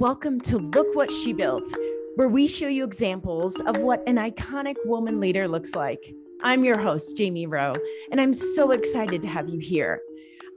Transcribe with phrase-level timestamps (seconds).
[0.00, 1.72] Welcome to Look What She Built,
[2.16, 6.12] where we show you examples of what an iconic woman leader looks like.
[6.42, 7.74] I'm your host, Jamie Rowe,
[8.10, 10.00] and I'm so excited to have you here.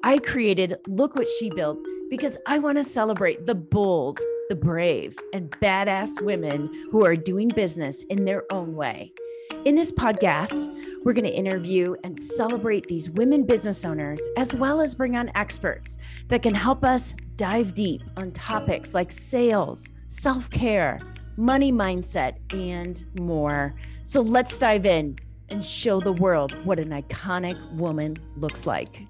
[0.03, 1.77] I created Look What She Built
[2.09, 4.19] because I want to celebrate the bold,
[4.49, 9.13] the brave, and badass women who are doing business in their own way.
[9.51, 10.67] In this podcast,
[11.03, 15.31] we're going to interview and celebrate these women business owners, as well as bring on
[15.35, 15.97] experts
[16.27, 20.99] that can help us dive deep on topics like sales, self care,
[21.37, 23.73] money mindset, and more.
[24.03, 25.17] So let's dive in
[25.49, 29.01] and show the world what an iconic woman looks like.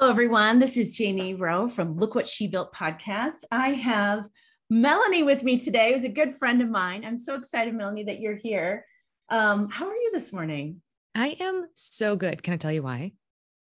[0.00, 0.60] Hello, everyone.
[0.60, 3.44] This is Jamie Rowe from Look What She Built podcast.
[3.50, 4.28] I have
[4.70, 7.04] Melanie with me today, who's a good friend of mine.
[7.04, 8.84] I'm so excited, Melanie, that you're here.
[9.30, 10.82] Um, how are you this morning?
[11.14, 12.42] I am so good.
[12.42, 13.12] Can I tell you why?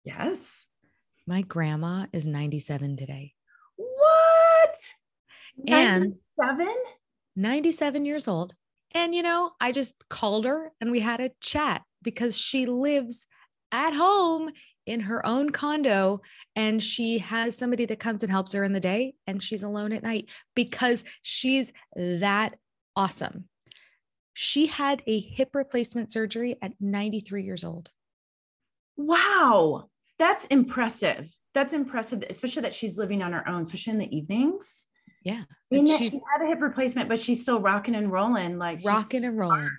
[0.05, 0.67] Yes.
[1.27, 3.35] My grandma is 97 today.
[3.77, 4.77] What?
[5.69, 6.75] And 97?
[7.37, 8.55] 97 years old.
[8.93, 13.27] And, you know, I just called her and we had a chat because she lives
[13.71, 14.51] at home
[14.91, 16.21] in her own condo
[16.57, 19.93] and she has somebody that comes and helps her in the day and she's alone
[19.93, 22.57] at night because she's that
[22.97, 23.45] awesome.
[24.35, 27.91] She had a hip replacement surgery at 93 years old.
[28.97, 29.89] Wow.
[30.19, 31.33] That's impressive.
[31.55, 34.87] That's impressive, especially that she's living on her own, especially in the evenings.
[35.23, 35.45] Yeah.
[35.73, 38.59] I mean, she had a hip replacement, but she's still rocking and rolling.
[38.59, 39.71] Like rocking and rolling.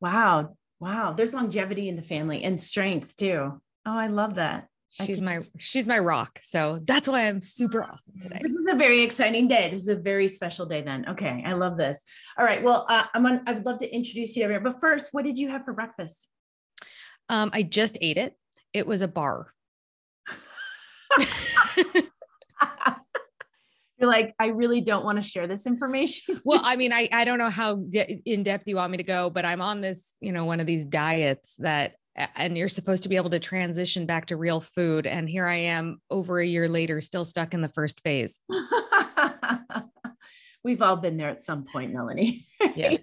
[0.00, 0.56] Wow.
[0.78, 1.12] Wow.
[1.12, 3.60] There's longevity in the family and strength too.
[3.86, 4.68] Oh, I love that.
[4.88, 6.40] She's my she's my rock.
[6.42, 8.38] So that's why I'm super awesome today.
[8.40, 9.68] This is a very exciting day.
[9.70, 11.04] This is a very special day then.
[11.08, 12.00] Okay, I love this.
[12.38, 12.62] All right.
[12.62, 14.72] Well, uh, I'm on I'd love to introduce you to everyone.
[14.72, 16.28] But first, what did you have for breakfast?
[17.28, 18.36] Um, I just ate it.
[18.72, 19.52] It was a bar.
[23.98, 26.40] You're like, I really don't want to share this information.
[26.44, 27.82] well, I mean, I, I don't know how
[28.26, 30.66] in depth you want me to go, but I'm on this, you know, one of
[30.66, 35.06] these diets that, and you're supposed to be able to transition back to real food.
[35.06, 38.40] And here I am over a year later, still stuck in the first phase.
[40.64, 42.44] We've all been there at some point, Melanie.
[42.74, 42.98] Yes.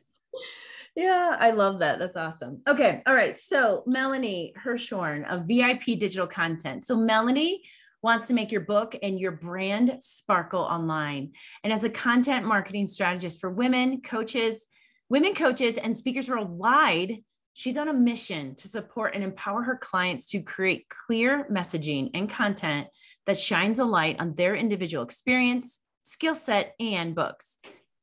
[0.96, 1.97] yeah, I love that.
[1.97, 2.62] That's awesome.
[2.68, 3.02] Okay.
[3.07, 3.40] All right.
[3.40, 6.84] So, Melanie Hirschhorn of VIP Digital Content.
[6.84, 7.63] So, Melanie
[8.03, 11.31] wants to make your book and your brand sparkle online.
[11.63, 14.68] And as a content marketing strategist for women coaches,
[15.09, 17.23] women coaches, and speakers worldwide,
[17.53, 22.30] she's on a mission to support and empower her clients to create clear messaging and
[22.30, 22.88] content
[23.25, 27.58] that shines a light on their individual experience, skill set, and books.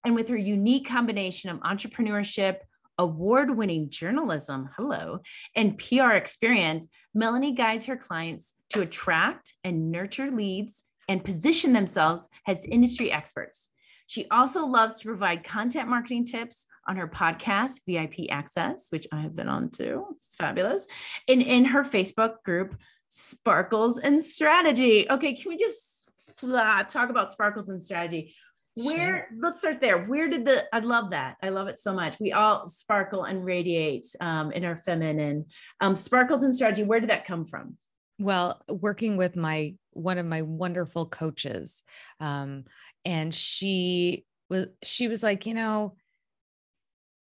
[0.04, 2.58] And with her unique combination of entrepreneurship,
[2.98, 5.20] award winning journalism, hello,
[5.56, 12.28] and PR experience, Melanie guides her clients to attract and nurture leads and position themselves
[12.46, 13.68] as industry experts.
[14.10, 19.20] She also loves to provide content marketing tips on her podcast, VIP Access, which I
[19.20, 20.04] have been on too.
[20.10, 20.88] It's fabulous.
[21.28, 22.76] And in her Facebook group,
[23.06, 25.08] Sparkles and Strategy.
[25.08, 26.08] Okay, can we just
[26.40, 28.34] talk about Sparkles and Strategy?
[28.74, 29.38] where sure.
[29.40, 32.30] let's start there where did the i love that i love it so much we
[32.30, 35.44] all sparkle and radiate um, in our feminine
[35.80, 37.76] um, sparkles and strategy where did that come from
[38.20, 41.82] well working with my one of my wonderful coaches
[42.20, 42.64] um,
[43.04, 45.96] and she was she was like you know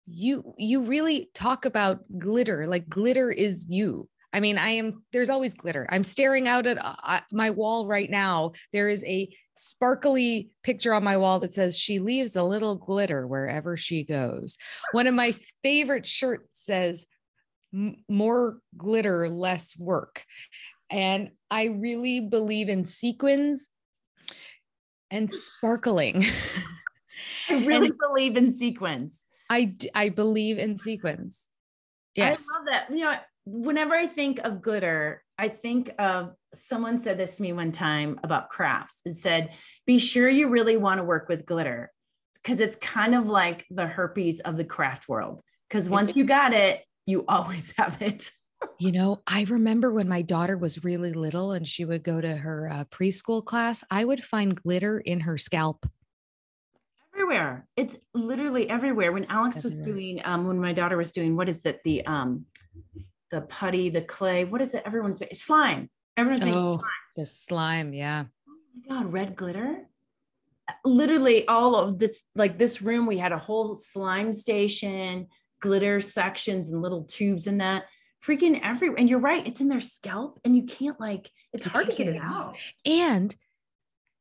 [0.07, 5.31] you you really talk about glitter like glitter is you I mean, I am, there's
[5.31, 5.87] always glitter.
[5.89, 8.51] I'm staring out at uh, my wall right now.
[8.73, 13.29] There is a sparkly picture on my wall that says, She leaves a little glitter
[13.29, 14.57] wherever she goes.
[14.91, 17.07] One of my favorite shirts says,
[18.09, 20.25] More glitter, less work.
[20.91, 23.71] And I really believe in sequins
[25.15, 26.25] and sparkling.
[27.49, 29.25] I really believe in sequins.
[29.49, 31.49] I, I believe in sequins.
[32.15, 32.45] Yes.
[32.51, 32.91] I love that.
[32.91, 37.53] You know, whenever I think of glitter, I think of someone said this to me
[37.53, 39.01] one time about crafts.
[39.05, 39.51] It said,
[39.87, 41.93] be sure you really want to work with glitter
[42.43, 45.43] because it's kind of like the herpes of the craft world.
[45.69, 48.31] Because once you got it, you always have it.
[48.79, 52.37] You know, I remember when my daughter was really little and she would go to
[52.37, 55.87] her uh, preschool class, I would find glitter in her scalp.
[57.15, 57.67] Everywhere.
[57.77, 59.13] It's literally everywhere.
[59.13, 59.79] When Alex everywhere.
[59.79, 61.83] was doing, um, when my daughter was doing, what is that?
[61.85, 62.47] The um,
[63.31, 64.45] the putty, the clay.
[64.45, 64.83] What is it?
[64.85, 65.91] Everyone's slime.
[66.17, 66.91] Everyone's making oh, slime.
[67.17, 67.95] the slime.
[67.95, 68.25] Yeah.
[68.49, 68.53] Oh
[68.89, 69.87] my God, red glitter.
[70.85, 75.29] Literally all of this, like this room, we had a whole slime station,
[75.61, 77.85] glitter sections and little tubes in that
[78.27, 78.99] freaking everywhere.
[78.99, 81.99] And you're right, it's in their scalp and you can't like, it's hard to get
[81.99, 82.57] get it it out.
[82.85, 83.35] And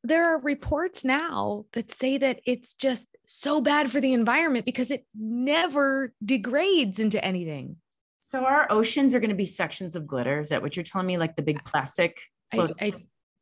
[0.02, 4.90] there are reports now that say that it's just so bad for the environment because
[4.90, 7.76] it never degrades into anything.
[8.20, 10.40] So our oceans are going to be sections of glitter.
[10.40, 11.18] Is that what you're telling me?
[11.18, 12.20] Like the big plastic?
[12.52, 12.92] I, I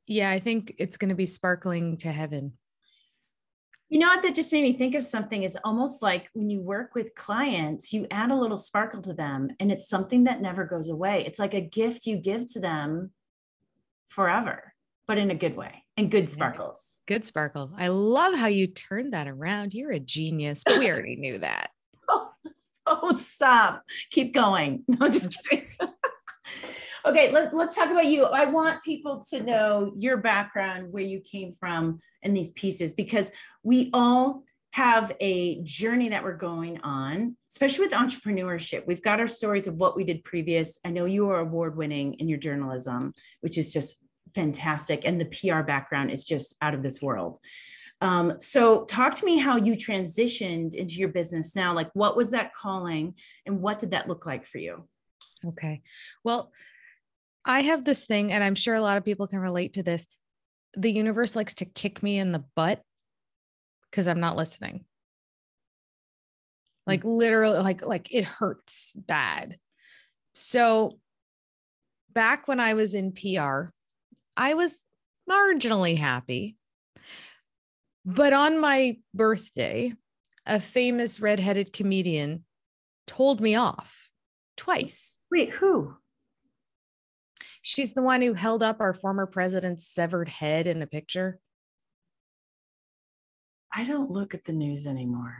[0.06, 2.53] yeah, I think it's going to be sparkling to heaven.
[3.93, 4.23] You know what?
[4.23, 5.43] That just made me think of something.
[5.43, 9.50] Is almost like when you work with clients, you add a little sparkle to them,
[9.61, 11.25] and it's something that never goes away.
[11.27, 13.11] It's like a gift you give to them
[14.09, 14.73] forever,
[15.06, 17.00] but in a good way and good sparkles.
[17.06, 17.71] Good sparkle.
[17.77, 19.75] I love how you turned that around.
[19.75, 20.62] You're a genius.
[20.65, 21.69] But we already knew that.
[22.85, 23.85] Oh, stop.
[24.11, 24.85] Keep going.
[24.88, 25.69] No, just kidding.
[27.04, 28.25] Okay, let, let's talk about you.
[28.25, 33.31] I want people to know your background, where you came from, and these pieces, because
[33.62, 38.87] we all have a journey that we're going on, especially with entrepreneurship.
[38.87, 40.78] We've got our stories of what we did previous.
[40.84, 43.96] I know you are award winning in your journalism, which is just
[44.34, 45.02] fantastic.
[45.04, 47.38] And the PR background is just out of this world.
[48.00, 51.75] Um, so talk to me how you transitioned into your business now.
[51.75, 53.14] Like what was that calling
[53.46, 54.88] and what did that look like for you?
[55.46, 55.82] Okay.
[56.25, 56.50] Well,
[57.44, 60.06] I have this thing, and I'm sure a lot of people can relate to this.
[60.75, 62.83] The universe likes to kick me in the butt
[63.91, 64.75] because I'm not listening.
[64.75, 64.85] Mm.
[66.87, 69.59] Like literally, like like it hurts bad.
[70.35, 70.99] So
[72.12, 73.71] back when I was in PR,
[74.37, 74.85] I was
[75.29, 76.56] marginally happy.
[78.05, 79.95] But on my birthday,
[80.47, 82.45] a famous redheaded comedian
[83.06, 84.11] told me off
[84.56, 85.17] twice.
[85.31, 85.95] Wait, who?
[87.62, 91.38] She's the one who held up our former president's severed head in a picture.
[93.73, 95.37] I don't look at the news anymore.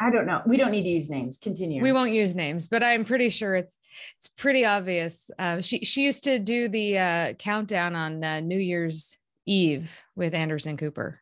[0.00, 0.40] I don't know.
[0.46, 1.36] We don't need to use names.
[1.36, 1.82] Continue.
[1.82, 3.76] We won't use names, but I'm pretty sure it's
[4.18, 5.30] it's pretty obvious.
[5.38, 10.32] Uh, she she used to do the uh, countdown on uh, New Year's Eve with
[10.32, 11.20] Anderson Cooper.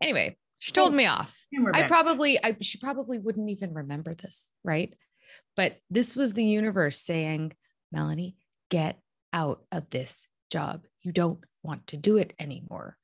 [0.00, 1.46] Anyway, she told Oh, me off.
[1.74, 4.94] I probably I she probably wouldn't even remember this, right?
[5.56, 7.54] But this was the universe saying,
[7.92, 8.36] Melanie,
[8.70, 8.98] get
[9.32, 10.84] out of this job.
[11.02, 12.96] You don't want to do it anymore.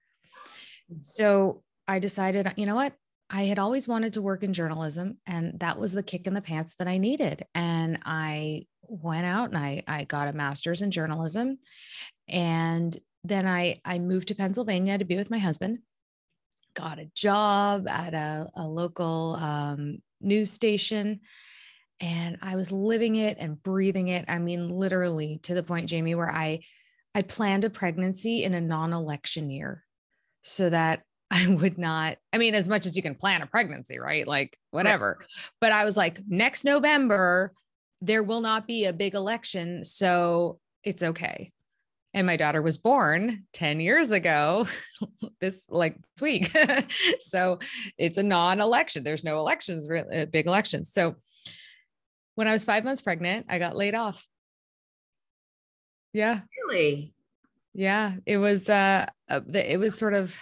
[1.01, 2.93] So I decided, you know what?
[3.29, 6.41] I had always wanted to work in journalism, and that was the kick in the
[6.41, 7.45] pants that I needed.
[7.55, 11.59] And I went out and I, I got a master's in journalism.
[12.29, 15.81] And then I, I moved to Pennsylvania to be with my husband,
[16.75, 21.21] got a job at a, a local um, news station.
[22.01, 24.27] And I was living it and breathing it.
[24.29, 26.61] I mean, literally to the point, Jamie, where I
[27.15, 29.83] I planned a pregnancy in a non-election year
[30.43, 33.99] so that I would not, I mean, as much as you can plan a pregnancy,
[33.99, 34.27] right?
[34.29, 35.19] Like whatever.
[35.61, 37.53] But I was like, next November,
[38.01, 39.83] there will not be a big election.
[39.83, 41.53] So it's okay.
[42.15, 44.69] And my daughter was born 10 years ago,
[45.41, 46.57] this like this week.
[47.21, 47.59] so
[47.99, 49.03] it's a non election.
[49.03, 50.93] There's no elections, uh, big elections.
[50.93, 51.17] So
[52.37, 54.25] when I was five months pregnant, I got laid off.
[56.13, 56.43] Yeah.
[56.65, 57.13] really?
[57.75, 60.35] Yeah, it was uh uh, it was sort of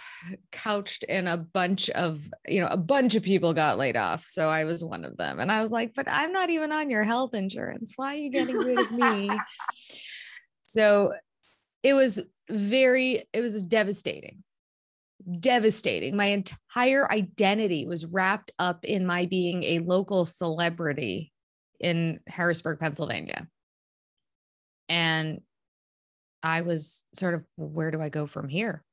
[0.53, 4.23] couched in a bunch of, you know, a bunch of people got laid off.
[4.23, 5.41] So I was one of them.
[5.41, 7.93] And I was like, but I'm not even on your health insurance.
[7.97, 9.29] Why are you getting rid of me?
[10.65, 11.13] so
[11.83, 14.43] it was very it was devastating.
[15.39, 16.15] Devastating.
[16.15, 21.33] My entire identity was wrapped up in my being a local celebrity
[21.79, 23.47] in Harrisburg, Pennsylvania.
[24.89, 25.41] And
[26.43, 28.83] I was sort of, where do I go from here?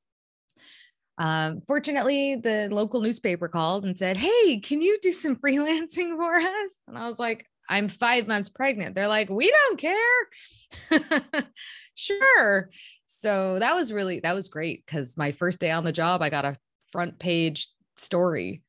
[1.17, 6.35] Um, fortunately, the local newspaper called and said, Hey, can you do some freelancing for
[6.35, 6.71] us?
[6.87, 8.95] And I was like, I'm five months pregnant.
[8.95, 11.43] They're like, We don't care.
[11.95, 12.69] sure.
[13.05, 16.29] So that was really, that was great because my first day on the job, I
[16.29, 16.55] got a
[16.91, 18.63] front page story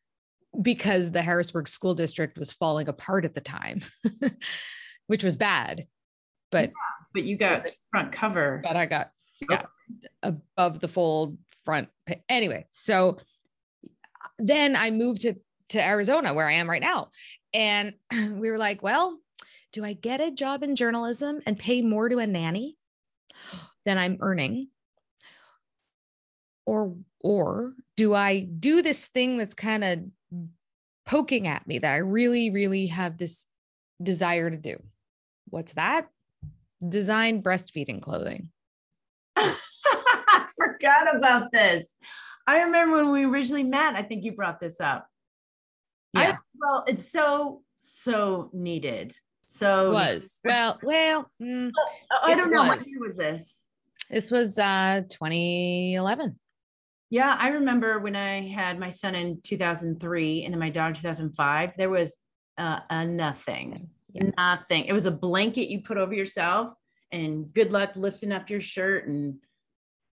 [0.62, 3.82] because the Harrisburg School District was falling apart at the time,
[5.06, 5.82] which was bad.
[6.50, 6.72] But
[7.12, 8.60] But you got the front cover.
[8.62, 9.10] but I got
[9.50, 9.66] yeah,
[10.22, 11.88] above the fold front.
[12.28, 13.18] Anyway, so
[14.38, 15.34] then I moved to
[15.70, 17.10] to Arizona where I am right now.
[17.52, 19.18] And we were like, well,
[19.72, 22.76] do I get a job in journalism and pay more to a nanny
[23.84, 24.68] than I'm earning?
[26.66, 30.00] Or or do I do this thing that's kind of
[31.06, 33.44] poking at me that I really really have this
[34.02, 34.82] desire to do?
[35.48, 36.08] What's that?
[36.86, 38.50] Design breastfeeding clothing.
[39.36, 41.94] I forgot about this.
[42.46, 45.06] I remember when we originally met, I think you brought this up.
[46.14, 46.36] I- Yeah.
[46.60, 49.14] well, it's so, so needed.
[49.42, 53.62] So was well, well, mm, oh, I don't know what year was this.
[54.10, 56.38] this was uh 2011.
[57.14, 60.94] Yeah, I remember when I had my son in 2003 and then my daughter in
[60.96, 61.70] 2005.
[61.78, 62.16] There was
[62.58, 64.30] uh, a nothing, Yeah.
[64.36, 64.86] nothing.
[64.86, 66.72] It was a blanket you put over yourself,
[67.12, 69.06] and good luck lifting up your shirt.
[69.06, 69.36] And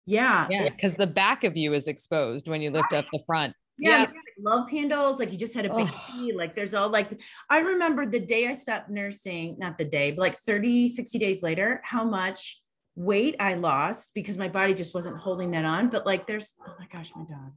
[0.05, 3.55] yeah, Yeah, because the back of you is exposed when you lift up the front.
[3.79, 4.00] yeah, Yeah.
[4.03, 5.17] like, love handles.
[5.17, 6.34] Like you just had a big key.
[6.34, 10.22] Like there's all like, I remember the day I stopped nursing, not the day, but
[10.22, 12.61] like 30, 60 days later, how much
[12.95, 15.89] weight I lost because my body just wasn't holding that on.
[15.89, 17.53] But like there's, oh my gosh, my dog.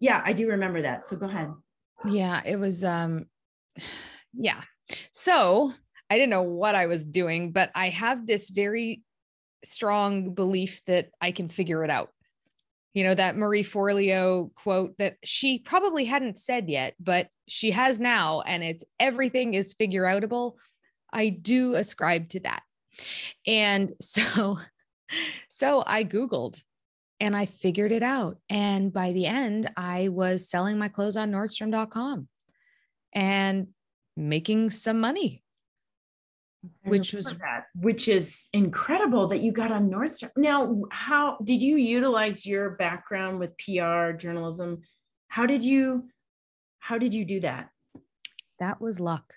[0.00, 1.06] Yeah, I do remember that.
[1.06, 1.52] So go ahead.
[2.04, 3.26] Yeah, it was um
[4.32, 4.60] yeah.
[5.12, 5.72] So,
[6.10, 9.02] I didn't know what I was doing, but I have this very
[9.64, 12.10] strong belief that I can figure it out.
[12.94, 18.00] You know, that Marie Forleo quote that she probably hadn't said yet, but she has
[18.00, 20.54] now, and it's everything is figure outable.
[21.12, 22.62] I do ascribe to that.
[23.46, 24.58] And so,
[25.48, 26.62] so I Googled
[27.20, 28.38] and I figured it out.
[28.48, 32.28] And by the end, I was selling my clothes on Nordstrom.com
[33.12, 33.68] and
[34.16, 35.42] making some money.
[36.84, 40.30] I Which was- that, which is incredible that you got on Nordstrom.
[40.36, 44.82] Now, how did you utilize your background with PR journalism?
[45.28, 46.08] How did you
[46.80, 47.68] how did you do that?
[48.60, 49.34] That was luck.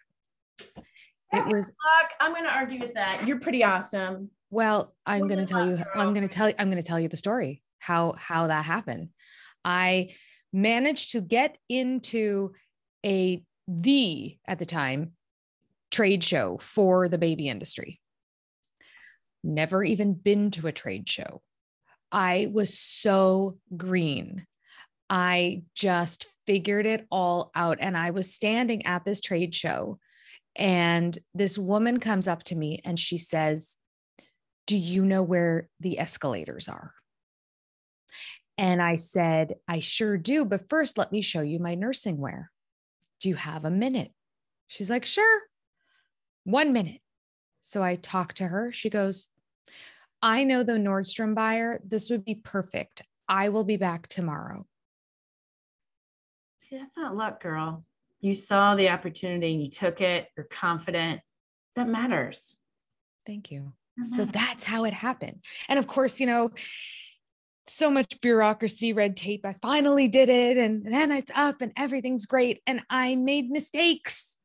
[1.33, 3.25] It was Fuck, I'm gonna argue with that.
[3.27, 4.29] You're pretty awesome.
[4.49, 5.81] well, I'm going to tell you?
[5.95, 8.65] I'm going to tell you I'm going to tell you the story how how that
[8.65, 9.09] happened.
[9.63, 10.09] I
[10.51, 12.51] managed to get into
[13.05, 15.13] a the at the time
[15.89, 18.01] trade show for the baby industry.
[19.43, 21.41] Never even been to a trade show.
[22.11, 24.45] I was so green.
[25.09, 27.77] I just figured it all out.
[27.79, 29.99] And I was standing at this trade show,
[30.55, 33.77] and this woman comes up to me and she says,
[34.67, 36.93] Do you know where the escalators are?
[38.57, 40.45] And I said, I sure do.
[40.45, 42.51] But first, let me show you my nursing wear.
[43.19, 44.11] Do you have a minute?
[44.67, 45.41] She's like, Sure.
[46.43, 47.01] One minute.
[47.61, 48.71] So I talked to her.
[48.71, 49.29] She goes,
[50.21, 51.79] I know the Nordstrom buyer.
[51.83, 53.03] This would be perfect.
[53.27, 54.65] I will be back tomorrow.
[56.59, 57.85] See, that's not luck, girl.
[58.21, 60.27] You saw the opportunity and you took it.
[60.37, 61.21] You're confident.
[61.75, 62.55] That matters.
[63.25, 63.73] Thank you.
[63.97, 65.43] That So that's how it happened.
[65.67, 66.51] And of course, you know,
[67.67, 69.45] so much bureaucracy, red tape.
[69.45, 70.57] I finally did it.
[70.57, 72.61] And then it's up and everything's great.
[72.67, 74.37] And I made mistakes.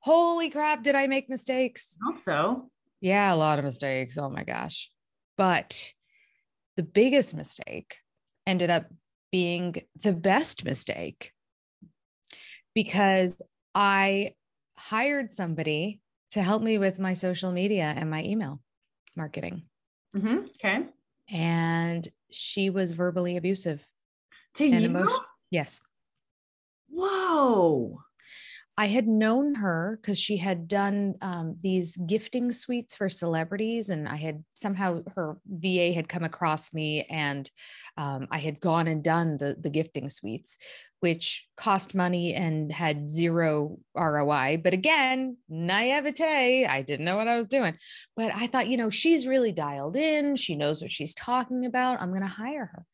[0.00, 1.96] Holy crap, did I make mistakes?
[2.02, 2.70] I hope so.
[3.00, 4.18] Yeah, a lot of mistakes.
[4.18, 4.90] Oh my gosh.
[5.38, 5.92] But
[6.76, 7.96] the biggest mistake
[8.46, 8.86] ended up
[9.30, 11.32] being the best mistake
[12.74, 13.40] because
[13.74, 14.34] I
[14.76, 18.62] hired somebody to help me with my social media and my email
[19.16, 19.68] marketing.
[20.14, 20.88] Mhm, Okay.
[21.28, 23.84] And she was verbally abusive
[24.54, 24.86] To you?
[24.86, 25.20] emotion.
[25.50, 25.80] Yes.
[26.88, 28.04] Whoa.
[28.78, 34.08] I had known her because she had done um, these gifting suites for celebrities, and
[34.08, 37.50] I had somehow her VA had come across me, and
[37.98, 40.56] um, I had gone and done the the gifting suites,
[41.00, 44.60] which cost money and had zero ROI.
[44.64, 47.76] But again, naivete, I didn't know what I was doing.
[48.16, 50.36] But I thought, you know, she's really dialed in.
[50.36, 52.00] She knows what she's talking about.
[52.00, 52.86] I'm going to hire her.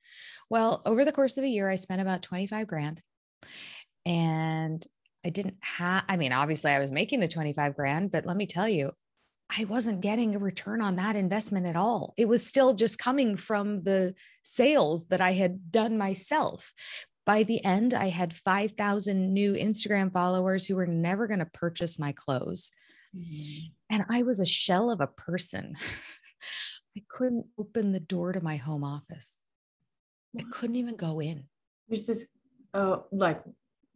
[0.50, 3.00] Well, over the course of a year, I spent about 25 grand.
[4.06, 4.84] And
[5.24, 8.46] I didn't have, I mean, obviously I was making the 25 grand, but let me
[8.46, 8.92] tell you,
[9.56, 12.12] I wasn't getting a return on that investment at all.
[12.16, 16.72] It was still just coming from the sales that I had done myself.
[17.24, 21.98] By the end, I had 5,000 new Instagram followers who were never going to purchase
[21.98, 22.70] my clothes.
[23.16, 23.68] Mm-hmm.
[23.90, 25.76] And I was a shell of a person.
[26.96, 29.42] I couldn't open the door to my home office.
[30.38, 31.44] I couldn't even go in.
[31.88, 32.26] There's this,
[32.74, 33.40] oh, like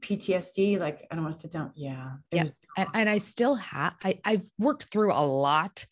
[0.03, 0.79] PTSD.
[0.79, 1.73] Like I don't want to sit down.
[1.75, 2.11] Yeah.
[2.31, 2.43] Yeah.
[2.43, 5.87] was- and, and I still have I, I've worked through a lot,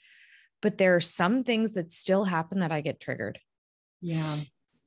[0.62, 3.38] but there are some things that still happen that I get triggered.
[4.00, 4.40] yeah.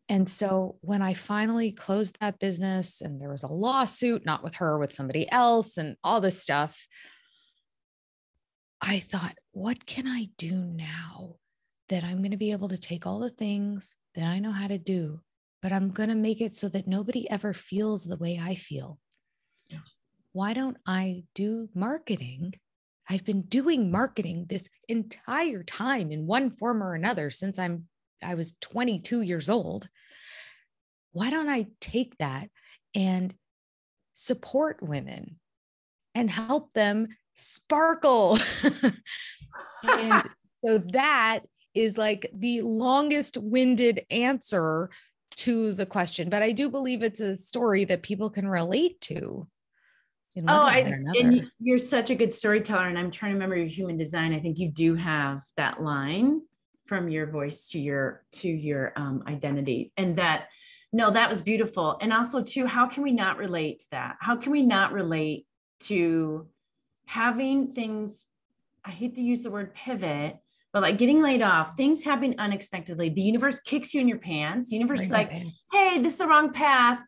[0.10, 4.56] And so when I finally closed that business and there was a lawsuit, not with
[4.56, 6.88] her, with somebody else, and all this stuff,
[8.82, 11.36] I thought, what can I do now
[11.88, 14.68] that I'm going to be able to take all the things that I know how
[14.68, 15.22] to do,
[15.62, 19.00] but I'm going to make it so that nobody ever feels the way I feel?
[20.34, 22.56] Why don't I do marketing?
[23.10, 27.86] I've been doing marketing this entire time in one form or another since I'm
[28.22, 29.90] I was 22 years old.
[31.12, 32.50] Why don't I take that
[32.96, 33.34] and
[34.14, 35.40] support women
[36.16, 38.40] and help them sparkle.
[39.84, 40.24] and
[40.66, 41.42] so that
[41.74, 44.90] is like the longest winded answer
[45.36, 49.48] to the question, but I do believe it's a story that people can relate to.
[50.38, 52.88] Oh, I, and you're such a good storyteller.
[52.88, 54.34] And I'm trying to remember your human design.
[54.34, 56.42] I think you do have that line
[56.86, 60.48] from your voice to your to your um, identity, and that
[60.92, 61.98] no, that was beautiful.
[62.02, 64.18] And also, too, how can we not relate to that?
[64.20, 65.48] How can we not relate
[65.82, 66.48] to
[67.06, 68.26] having things?
[68.86, 70.38] I hate to use the word pivot,
[70.72, 73.10] but like getting laid off, things happen unexpectedly.
[73.10, 74.70] The universe kicks you in your pants.
[74.70, 75.32] The universe is like,
[75.72, 77.00] hey, this is the wrong path.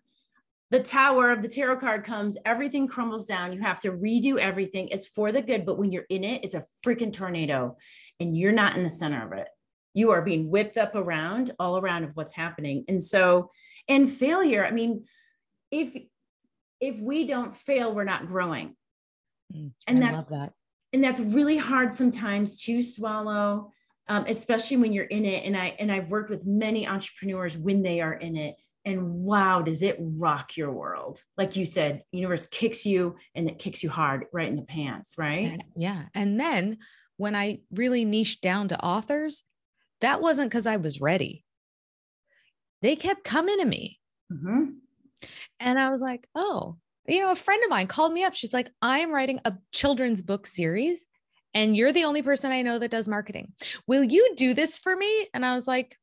[0.76, 3.54] The tower of the tarot card comes, everything crumbles down.
[3.54, 4.90] You have to redo everything.
[4.90, 7.78] It's for the good, but when you're in it, it's a freaking tornado
[8.20, 9.48] and you're not in the center of it.
[9.94, 12.84] You are being whipped up around, all around of what's happening.
[12.90, 13.52] And so,
[13.88, 15.06] and failure, I mean,
[15.72, 15.96] if
[16.82, 18.76] if we don't fail, we're not growing.
[19.56, 20.54] Mm, and I that's that
[20.92, 23.72] and that's really hard sometimes to swallow
[24.10, 27.84] um, especially when you're in it and i and i've worked with many entrepreneurs when
[27.84, 32.46] they are in it and wow does it rock your world like you said universe
[32.46, 36.78] kicks you and it kicks you hard right in the pants right yeah and then
[37.18, 39.44] when i really niched down to authors
[40.02, 41.44] that wasn't because i was ready
[42.82, 44.00] they kept coming to me
[44.32, 44.66] mm-hmm.
[45.60, 46.78] and i was like oh
[47.08, 48.36] you know, a friend of mine called me up.
[48.36, 51.06] She's like, I'm writing a children's book series,
[51.54, 53.54] and you're the only person I know that does marketing.
[53.88, 55.28] Will you do this for me?
[55.34, 55.98] And I was like,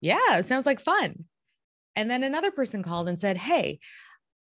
[0.00, 1.24] Yeah, it sounds like fun.
[2.00, 3.78] And then another person called and said, Hey,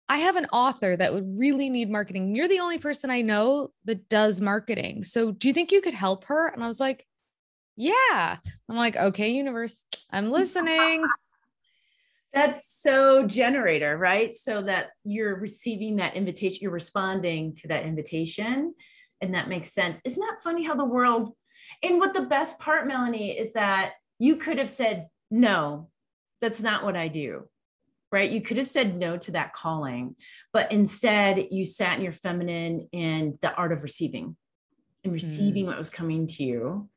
[0.10, 2.36] I have an author that would really need marketing.
[2.36, 5.04] You're the only person I know that does marketing.
[5.04, 6.48] So do you think you could help her?
[6.48, 7.06] And I was like,
[7.76, 8.38] Yeah.
[8.68, 11.06] I'm like, Okay, universe, I'm listening
[12.34, 18.76] that's so generator right so that you're receiving that invitation you're responding to that invitation
[19.22, 21.32] and that makes sense isn't that funny how the world
[21.82, 25.90] and what the best part melanie is that you could have said no
[26.42, 27.48] that's not what i do
[28.12, 30.16] right you could have said no to that calling
[30.54, 34.36] but instead you sat in your feminine and the art of receiving
[35.04, 35.68] and receiving mm.
[35.68, 36.90] what was coming to you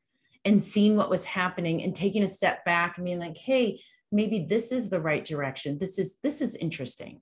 [0.45, 3.79] and seeing what was happening and taking a step back and being like hey
[4.11, 7.21] maybe this is the right direction this is this is interesting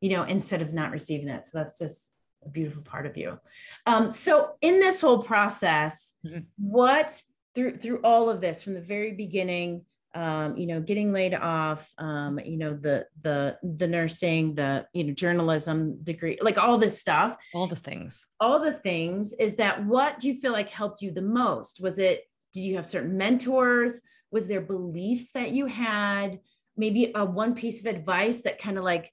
[0.00, 2.12] you know instead of not receiving that so that's just
[2.44, 3.38] a beautiful part of you
[3.86, 6.40] um, so in this whole process mm-hmm.
[6.58, 7.20] what
[7.54, 9.82] through through all of this from the very beginning
[10.14, 15.04] um, you know getting laid off um, you know the the the nursing the you
[15.04, 17.36] know journalism degree like all this stuff.
[17.52, 18.24] All the things.
[18.40, 19.32] All the things.
[19.34, 21.80] Is that what do you feel like helped you the most?
[21.80, 22.22] Was it
[22.52, 24.00] did you have certain mentors?
[24.30, 26.38] Was there beliefs that you had?
[26.76, 29.12] Maybe a one piece of advice that kind of like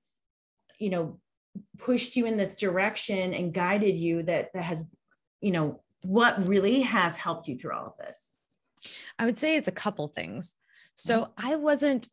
[0.79, 1.19] you know
[1.79, 4.85] pushed you in this direction and guided you that that has
[5.41, 8.33] you know what really has helped you through all of this?
[9.19, 10.55] I would say it's a couple things
[10.95, 12.09] so i wasn't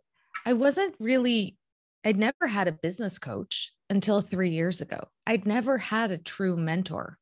[0.47, 1.57] i wasn't really
[2.05, 6.57] i'd never had a business coach until three years ago i'd never had a true
[6.57, 7.19] mentor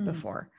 [0.00, 0.04] mm.
[0.04, 0.50] before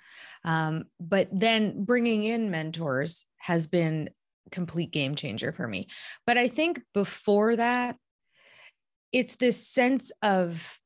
[0.44, 4.10] um, but then bringing in mentors has been
[4.52, 5.88] complete game changer for me.
[6.26, 7.98] But I think before that,
[9.12, 10.78] it's this sense of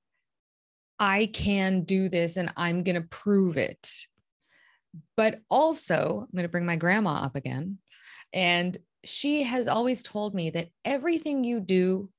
[0.99, 3.89] I can do this and I'm going to prove it.
[5.15, 7.77] But also, I'm going to bring my grandma up again.
[8.33, 12.09] And she has always told me that everything you do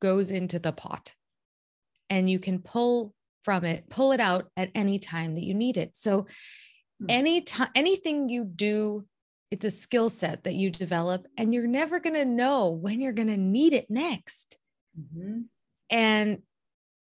[0.00, 1.14] goes into the pot
[2.08, 5.76] and you can pull from it, pull it out at any time that you need
[5.76, 5.96] it.
[5.96, 6.26] So,
[7.00, 7.06] hmm.
[7.08, 9.06] any time, anything you do
[9.50, 13.12] it's a skill set that you develop, and you're never going to know when you're
[13.12, 14.56] going to need it next.
[14.98, 15.40] Mm-hmm.
[15.90, 16.42] And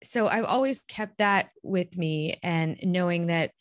[0.02, 3.52] so I've always kept that with me and knowing that,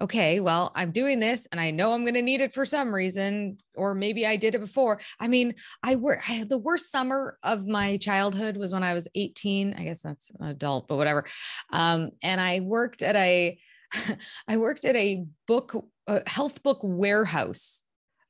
[0.00, 2.94] okay, well, I'm doing this and I know I'm going to need it for some
[2.94, 5.00] reason, or maybe I did it before.
[5.18, 9.08] I mean, I work, I, the worst summer of my childhood was when I was
[9.14, 9.74] 18.
[9.74, 11.24] I guess that's an adult, but whatever.
[11.72, 13.58] Um, and I worked at a,
[14.48, 15.74] I worked at a book,
[16.06, 17.82] a health book warehouse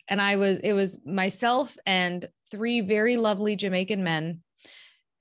[0.08, 4.42] and I was, it was myself and three very lovely Jamaican men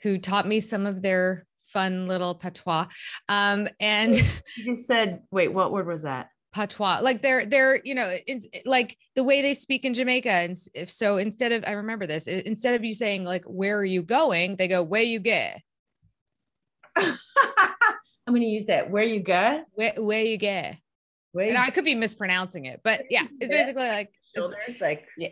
[0.04, 2.86] who taught me some of their fun little patois.
[3.28, 4.16] Um, and
[4.56, 6.30] you said, wait, what word was that?
[6.56, 10.58] Patois, like they're they're you know it's like the way they speak in Jamaica, and
[10.74, 14.02] if so, instead of I remember this, instead of you saying like where are you
[14.02, 15.62] going, they go where you get.
[16.96, 17.14] I'm
[18.30, 18.90] going to use that.
[18.90, 19.66] Where you go?
[19.74, 20.78] Where where you get?
[21.34, 25.30] Where and I could be mispronouncing it, but yeah, it's basically like shoulders like yeah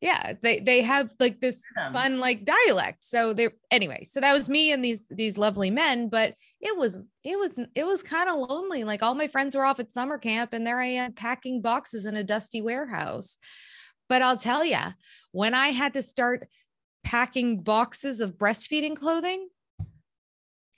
[0.00, 4.48] yeah they they have like this fun like dialect so they anyway so that was
[4.48, 8.48] me and these these lovely men but it was it was it was kind of
[8.48, 11.60] lonely like all my friends were off at summer camp and there i am packing
[11.60, 13.38] boxes in a dusty warehouse
[14.08, 14.78] but i'll tell you
[15.32, 16.48] when i had to start
[17.04, 19.48] packing boxes of breastfeeding clothing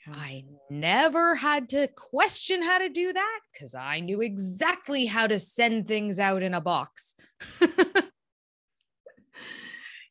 [0.08, 5.38] I never had to question how to do that because I knew exactly how to
[5.38, 7.14] send things out in a box.
[7.60, 8.10] Isn't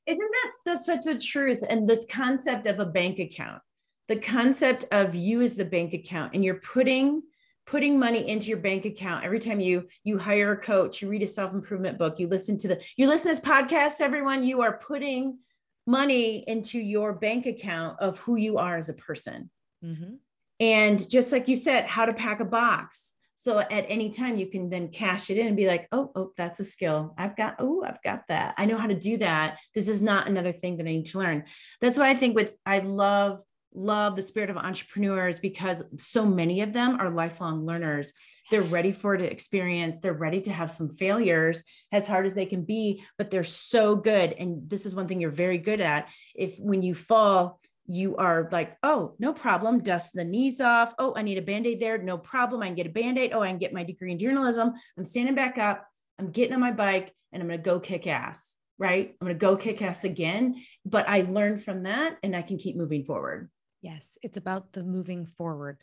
[0.08, 1.64] that that's such a truth?
[1.70, 3.62] And this concept of a bank account,
[4.12, 7.24] the concept of you as the bank account, and you're putting
[7.66, 11.24] putting money into your bank account every time you you hire a coach, you read
[11.24, 14.02] a self improvement book, you listen to the you listen to this podcast.
[14.02, 15.40] Everyone, you are putting
[15.88, 19.50] money into your bank account of who you are as a person.
[19.82, 20.16] Mm-hmm.
[20.60, 24.46] And just like you said, how to pack a box so at any time you
[24.46, 27.16] can then cash it in and be like, oh, oh, that's a skill.
[27.18, 28.54] I've got, oh, I've got that.
[28.60, 29.58] I know how to do that.
[29.74, 31.46] This is not another thing that I need to learn.
[31.80, 33.42] That's why I think with I love,
[33.74, 38.12] love the spirit of entrepreneurs because so many of them are lifelong learners.
[38.50, 40.00] They're ready for the experience.
[40.00, 43.96] They're ready to have some failures as hard as they can be, but they're so
[43.96, 44.34] good.
[44.34, 46.10] And this is one thing you're very good at.
[46.36, 50.94] If when you fall, you are like, oh, no problem, dust the knees off.
[51.00, 51.98] Oh, I need a band aid there.
[51.98, 52.62] No problem.
[52.62, 53.34] I can get a band aid.
[53.34, 54.74] Oh, I can get my degree in journalism.
[54.98, 55.86] I'm standing back up.
[56.20, 58.56] I'm getting on my bike and I'm going to go kick ass.
[58.78, 59.16] Right.
[59.20, 60.64] I'm going to go kick ass again.
[60.86, 63.50] But I learned from that and I can keep moving forward.
[63.82, 64.18] Yes.
[64.22, 65.78] It's about the moving forward.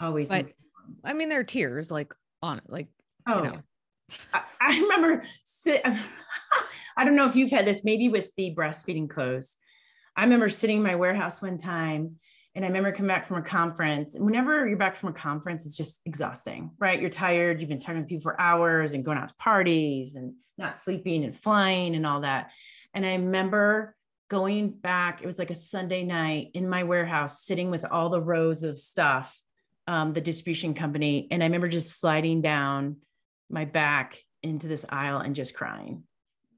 [0.00, 0.28] Always.
[0.28, 0.48] But,
[1.04, 2.88] I mean, there are tears like on it, like,
[3.26, 3.58] oh, you know.
[4.34, 5.82] I, I remember, sit,
[6.96, 9.56] I don't know if you've had this, maybe with the breastfeeding clothes
[10.16, 12.16] I remember sitting in my warehouse one time
[12.54, 14.16] and I remember coming back from a conference.
[14.16, 17.00] And whenever you're back from a conference, it's just exhausting, right?
[17.00, 17.60] You're tired.
[17.60, 21.24] You've been talking to people for hours and going out to parties and not sleeping
[21.24, 22.50] and flying and all that.
[22.92, 23.94] And I remember
[24.30, 28.20] going back, it was like a Sunday night in my warehouse, sitting with all the
[28.20, 29.38] rows of stuff,
[29.86, 31.28] um, the distribution company.
[31.30, 32.96] And I remember just sliding down
[33.50, 36.04] my back into this aisle and just crying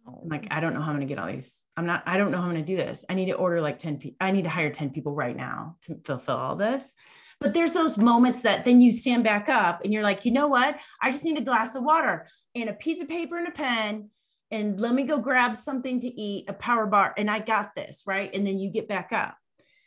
[0.07, 1.63] I'm like, I don't know how I'm going to get all these.
[1.77, 3.05] I'm not, I don't know how I'm going to do this.
[3.09, 4.17] I need to order like 10 people.
[4.21, 6.93] I need to hire 10 people right now to fulfill all this.
[7.41, 10.49] But there's those moments that then you stand back up and you're like, you know
[10.49, 10.79] what?
[11.01, 14.11] I just need a glass of water and a piece of paper and a pen.
[14.53, 18.03] And let me go grab something to eat, a power bar, and I got this,
[18.07, 18.33] right?
[18.33, 19.35] And then you get back up.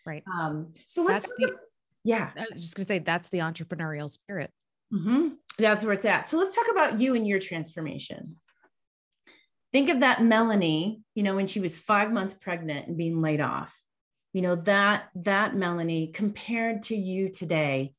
[0.06, 0.24] Right.
[0.32, 1.56] Um, so let's, the,
[2.04, 2.32] yeah.
[2.36, 4.52] I was just going to say that's the entrepreneurial spirit.
[4.92, 5.30] Mm-hmm.
[5.58, 6.28] That's where it's at.
[6.28, 8.36] So let's talk about you and your transformation
[9.76, 13.42] think of that Melanie, you know, when she was five months pregnant and being laid
[13.42, 13.78] off,
[14.32, 17.94] you know, that, that Melanie compared to you today.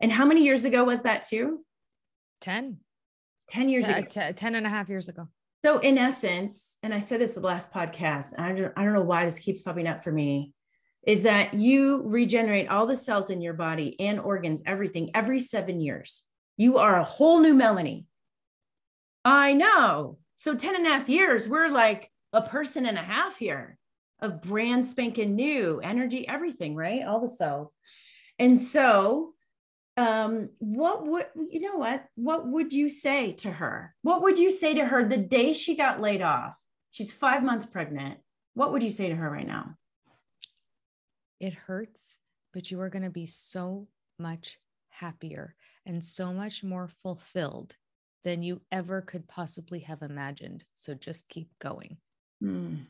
[0.00, 1.64] And how many years ago was that too?
[2.40, 2.78] 10.
[3.48, 4.08] 10 years T- ago.
[4.10, 5.28] T- 10 and a half years ago.
[5.64, 9.02] So in essence, and I said this the last podcast, I don't, I don't know
[9.02, 10.52] why this keeps popping up for me,
[11.06, 15.80] is that you regenerate all the cells in your body and organs, everything every seven
[15.80, 16.22] years.
[16.56, 18.06] You are a whole new Melanie.
[19.24, 20.18] I know.
[20.36, 23.76] So 10 and a half years, we're like a person and a half here
[24.20, 27.04] of brand spanking new energy, everything, right?
[27.04, 27.76] All the cells.
[28.38, 29.34] And so,
[30.00, 32.06] um, what would, you know what?
[32.14, 33.94] What would you say to her?
[34.00, 36.56] What would you say to her the day she got laid off?
[36.90, 38.18] She's five months pregnant.
[38.54, 39.74] What would you say to her right now?
[41.38, 42.16] It hurts,
[42.54, 44.58] but you are going to be so much
[44.88, 47.76] happier and so much more fulfilled
[48.24, 50.64] than you ever could possibly have imagined.
[50.74, 51.98] So just keep going.
[52.42, 52.86] Mm.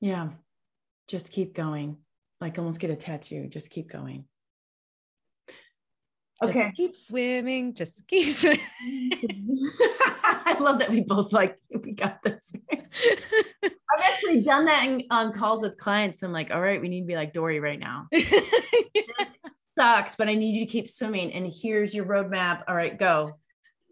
[0.00, 0.28] Yeah.
[1.08, 1.98] Just keep going.
[2.40, 3.48] Like almost get a tattoo.
[3.48, 4.24] Just keep going.
[6.42, 6.64] Okay.
[6.64, 7.74] Just keep swimming.
[7.74, 8.60] Just keep swimming.
[10.46, 12.52] I love that we both like we got this.
[12.72, 16.22] I've actually done that in, on calls with clients.
[16.22, 18.08] I'm like, all right, we need to be like Dory right now.
[18.10, 19.38] this
[19.78, 21.32] sucks, but I need you to keep swimming.
[21.32, 22.64] And here's your roadmap.
[22.68, 23.34] All right, go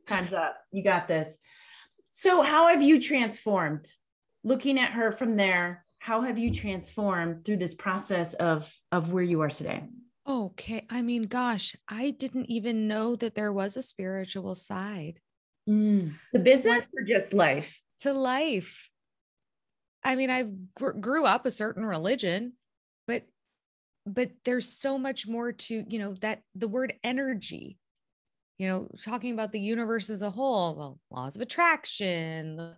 [0.06, 0.56] time's up.
[0.72, 1.36] You got this.
[2.10, 3.86] So, how have you transformed?
[4.44, 9.22] Looking at her from there, how have you transformed through this process of of where
[9.22, 9.84] you are today?
[10.26, 15.20] Okay, I mean, gosh, I didn't even know that there was a spiritual side.
[15.68, 16.12] Mm.
[16.32, 17.80] The business what, or just life?
[18.00, 18.88] To life.
[20.04, 22.54] I mean, I gr- grew up a certain religion,
[23.06, 23.24] but
[24.04, 27.78] but there's so much more to you know that the word energy
[28.62, 30.74] you know, talking about the universe as a whole,
[31.10, 32.76] the laws of attraction, the,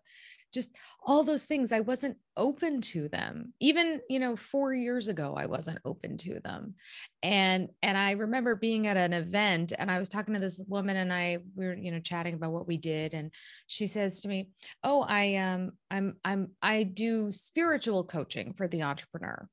[0.55, 0.71] just
[1.05, 1.73] all those things.
[1.73, 3.53] I wasn't open to them.
[3.61, 6.75] Even, you know, four years ago, I wasn't open to them.
[7.23, 10.97] And and I remember being at an event and I was talking to this woman
[10.97, 13.13] and I we were, you know, chatting about what we did.
[13.13, 13.33] And
[13.67, 14.51] she says to me,
[14.83, 19.49] Oh, I um I'm I'm I do spiritual coaching for the entrepreneur.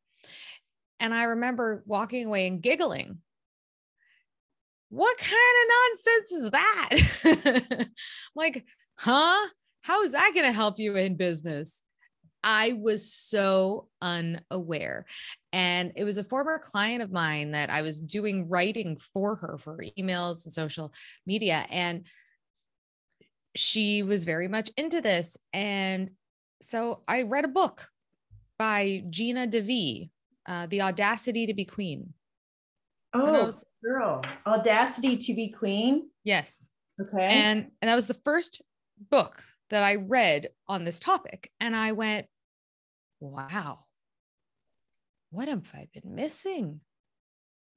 [1.00, 3.18] And I remember walking away and giggling
[4.92, 7.88] what kind of nonsense is that?
[8.36, 9.48] like, huh?
[9.82, 11.84] How is that going to help you in business?
[12.44, 15.06] I was so unaware.
[15.54, 19.58] And it was a former client of mine that I was doing writing for her
[19.60, 20.94] for emails and social
[21.26, 21.66] media.
[21.70, 22.06] And
[23.56, 25.38] she was very much into this.
[25.54, 26.12] And
[26.62, 27.90] so I read a book
[28.58, 30.10] by Gina DeVee,
[30.48, 32.14] uh, The Audacity to Be Queen.
[33.14, 36.10] Oh, was, girl, Audacity to Be Queen.
[36.24, 36.70] Yes.
[37.00, 37.28] Okay.
[37.28, 38.62] And and that was the first
[39.10, 41.52] book that I read on this topic.
[41.60, 42.28] And I went,
[43.20, 43.80] wow,
[45.32, 46.82] what have I been missing?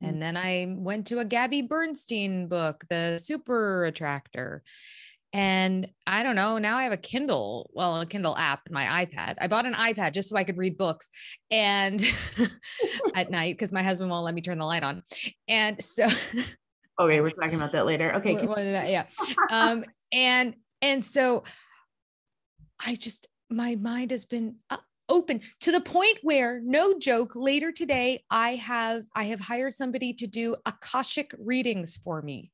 [0.02, 0.20] And mm.
[0.20, 4.62] then I went to a Gabby Bernstein book, The Super Attractor.
[5.32, 9.04] And I don't know, now I have a Kindle, well, a Kindle app in my
[9.04, 9.34] iPad.
[9.40, 11.08] I bought an iPad just so I could read books
[11.50, 12.04] and
[13.16, 15.02] at night because my husband won't let me turn the light on.
[15.48, 16.06] And so
[17.00, 18.14] Okay, we're talking about that later.
[18.16, 18.34] Okay.
[18.88, 19.06] yeah.
[19.50, 21.44] Um, and and so
[22.84, 27.70] I just my mind has been uh, open to the point where no joke later
[27.70, 32.50] today i have i have hired somebody to do akashic readings for me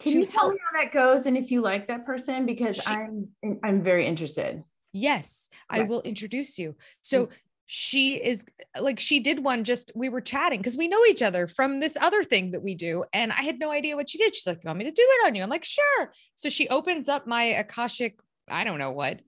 [0.00, 0.54] can you tell help.
[0.54, 3.28] me how that goes and if you like that person because she, i'm
[3.62, 5.82] i'm very interested yes okay.
[5.82, 7.34] i will introduce you so mm-hmm.
[7.66, 8.46] she is
[8.80, 11.96] like she did one just we were chatting because we know each other from this
[12.00, 14.56] other thing that we do and i had no idea what she did she's like
[14.64, 17.26] you want me to do it on you i'm like sure so she opens up
[17.26, 18.18] my akashic
[18.52, 19.20] i don't know what.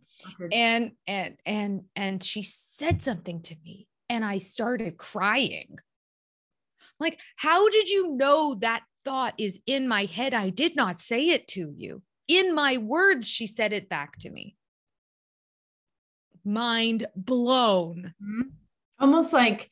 [0.53, 5.79] And and and and she said something to me and i started crying.
[7.01, 10.35] Like how did you know that thought is in my head?
[10.35, 12.03] I did not say it to you.
[12.29, 14.57] In my words she said it back to me.
[16.45, 18.15] Mind blown.
[18.23, 18.49] Mm-hmm.
[19.01, 19.71] almost like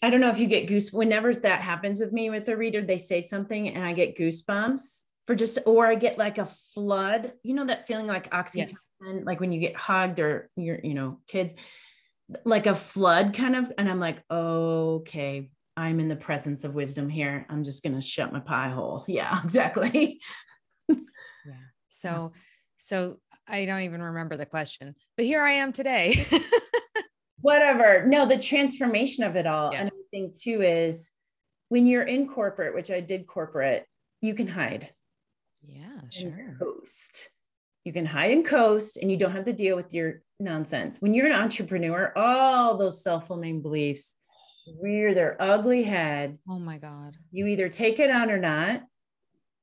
[0.00, 2.82] I don't know if you get goose whenever that happens with me with the reader,
[2.82, 7.32] they say something and I get goosebumps for just or I get like a flood.
[7.42, 9.24] You know that feeling like oxytocin, yes.
[9.24, 11.54] like when you get hugged or you're, you know, kids,
[12.44, 13.72] like a flood kind of.
[13.76, 17.46] And I'm like, okay, I'm in the presence of wisdom here.
[17.50, 19.04] I'm just gonna shut my pie hole.
[19.08, 20.20] Yeah, exactly.
[20.88, 20.96] yeah.
[21.90, 22.32] So
[22.78, 26.24] so I don't even remember the question, but here I am today.
[27.40, 28.06] Whatever.
[28.06, 29.72] No, the transformation of it all.
[29.72, 29.82] Yeah.
[29.82, 31.10] And I think too is
[31.68, 33.86] when you're in corporate, which I did corporate,
[34.20, 34.90] you can hide
[36.10, 36.56] sure.
[36.58, 37.30] Coast.
[37.84, 41.00] You can hide and coast and you don't have to deal with your nonsense.
[41.00, 44.16] When you're an entrepreneur, all those self-fulfilling beliefs
[44.82, 46.38] rear their ugly head.
[46.48, 47.16] Oh my God.
[47.30, 48.82] You either take it on or not.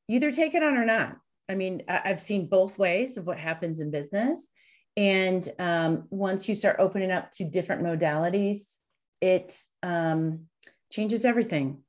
[0.08, 1.18] You either take it on or not.
[1.50, 4.48] I mean, I've seen both ways of what happens in business.
[4.96, 8.78] And um, once you start opening up to different modalities,
[9.22, 10.46] it um,
[10.90, 11.80] changes everything.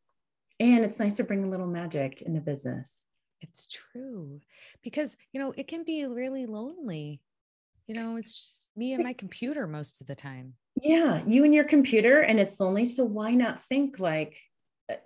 [0.58, 3.03] And it's nice to bring a little magic into business.
[3.44, 4.40] It's true
[4.83, 7.20] because, you know, it can be really lonely.
[7.87, 10.54] You know, it's just me and my computer most of the time.
[10.80, 12.87] Yeah, you and your computer, and it's lonely.
[12.87, 14.38] So why not think like,
[14.90, 14.96] uh,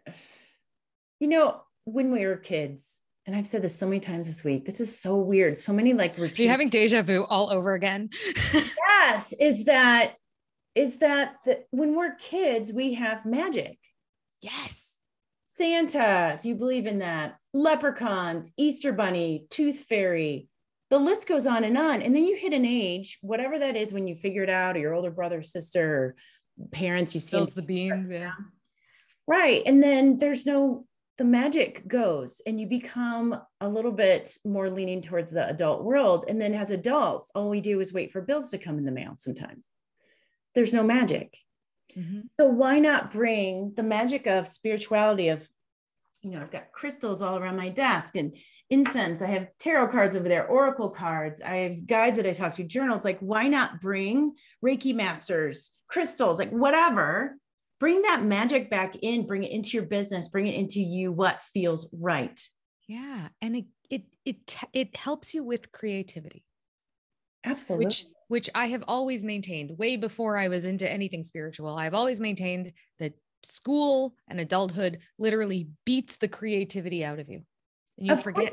[1.19, 4.65] you know, when we were kids, and I've said this so many times this week.
[4.65, 5.59] This is so weird.
[5.59, 8.11] So many like repeat- Are you having deja vu all over again?
[8.55, 9.35] yes.
[9.39, 10.15] Is that
[10.75, 13.79] is that the, when we're kids, we have magic.
[14.41, 14.99] Yes.
[15.49, 20.49] Santa, if you believe in that, leprechauns, Easter Bunny, Tooth Fairy.
[20.91, 22.01] The list goes on and on.
[22.01, 24.81] And then you hit an age, whatever that is, when you figure it out, or
[24.81, 26.17] your older brother, sister,
[26.61, 28.11] or parents, you see the beans.
[28.11, 28.33] Yeah.
[29.27, 29.63] Right.
[29.67, 30.87] And then there's no,
[31.19, 36.25] the magic goes and you become a little bit more leaning towards the adult world.
[36.29, 38.93] And then as adults, all we do is wait for bills to come in the
[38.93, 39.67] mail sometimes.
[40.55, 41.37] There's no magic.
[41.97, 42.21] Mm-hmm.
[42.41, 45.47] So why not bring the magic of spirituality of
[46.29, 48.37] you know, I've got crystals all around my desk and
[48.71, 49.23] incense.
[49.23, 51.41] I have tarot cards over there, oracle cards.
[51.41, 53.05] I have guides that I talk to, journals.
[53.05, 57.37] Like, why not bring Reiki masters, crystals, like whatever?
[57.81, 61.43] Bring that magic back in, bring it into your business, bring it into you, what
[61.45, 62.39] feels right.
[62.89, 63.29] Yeah.
[63.41, 66.45] And it it it it helps you with creativity.
[67.45, 67.87] Absolutely.
[67.87, 71.77] Which which I have always maintained way before I was into anything spiritual.
[71.77, 77.43] I've always maintained that school and adulthood literally beats the creativity out of you.
[77.99, 78.53] And you of forget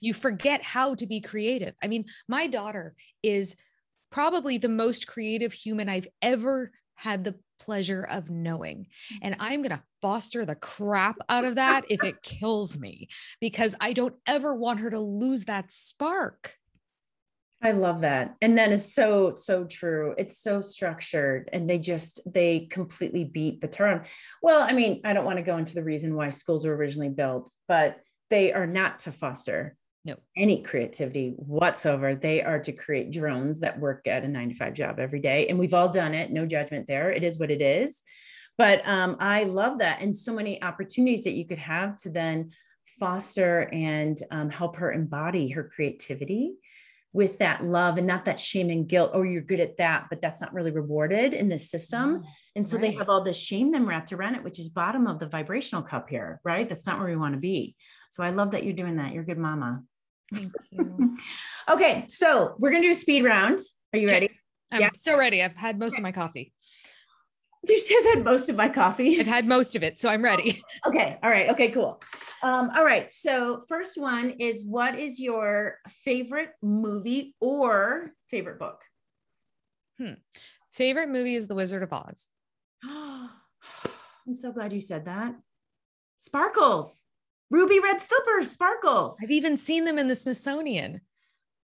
[0.00, 1.74] you forget how to be creative.
[1.82, 3.54] I mean, my daughter is
[4.10, 8.86] probably the most creative human I've ever had the pleasure of knowing.
[9.22, 13.08] And I'm going to foster the crap out of that if it kills me
[13.40, 16.56] because I don't ever want her to lose that spark.
[17.62, 18.34] I love that.
[18.42, 20.14] And that is so, so true.
[20.18, 24.02] It's so structured and they just, they completely beat the term.
[24.42, 27.08] Well, I mean, I don't want to go into the reason why schools were originally
[27.08, 30.16] built, but they are not to foster no.
[30.36, 32.16] any creativity whatsoever.
[32.16, 35.46] They are to create drones that work at a nine to five job every day.
[35.46, 36.32] And we've all done it.
[36.32, 37.12] No judgment there.
[37.12, 38.02] It is what it is.
[38.58, 40.02] But um, I love that.
[40.02, 42.50] And so many opportunities that you could have to then
[42.98, 46.54] foster and um, help her embody her creativity
[47.12, 49.10] with that love and not that shame and guilt.
[49.12, 52.20] Oh, you're good at that, but that's not really rewarded in the system.
[52.20, 52.24] Mm,
[52.56, 52.82] and so right.
[52.82, 55.82] they have all this shame then wrapped around it, which is bottom of the vibrational
[55.82, 56.68] cup here, right?
[56.68, 57.76] That's not where we want to be.
[58.10, 59.12] So I love that you're doing that.
[59.12, 59.82] You're good mama.
[60.32, 61.16] Thank you.
[61.68, 63.60] okay, so we're gonna do a speed round.
[63.92, 64.30] Are you ready?
[64.70, 64.90] I'm yeah.
[64.94, 65.42] so ready.
[65.42, 66.52] I've had most of my coffee.
[67.66, 69.20] Just have had most of my coffee.
[69.20, 70.62] I've had most of it, so I'm ready.
[70.86, 71.16] Okay.
[71.22, 71.48] All right.
[71.50, 72.02] Okay, cool.
[72.42, 73.08] Um, all right.
[73.10, 78.80] So first one is what is your favorite movie or favorite book?
[79.98, 80.14] Hmm.
[80.72, 82.28] Favorite movie is The Wizard of Oz.
[82.84, 85.36] I'm so glad you said that.
[86.18, 87.04] Sparkles.
[87.50, 89.18] Ruby red slippers, sparkles.
[89.22, 91.00] I've even seen them in the Smithsonian.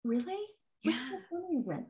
[0.04, 0.38] Really?
[0.84, 0.92] Yeah.
[0.92, 1.86] Which Smithsonian is it?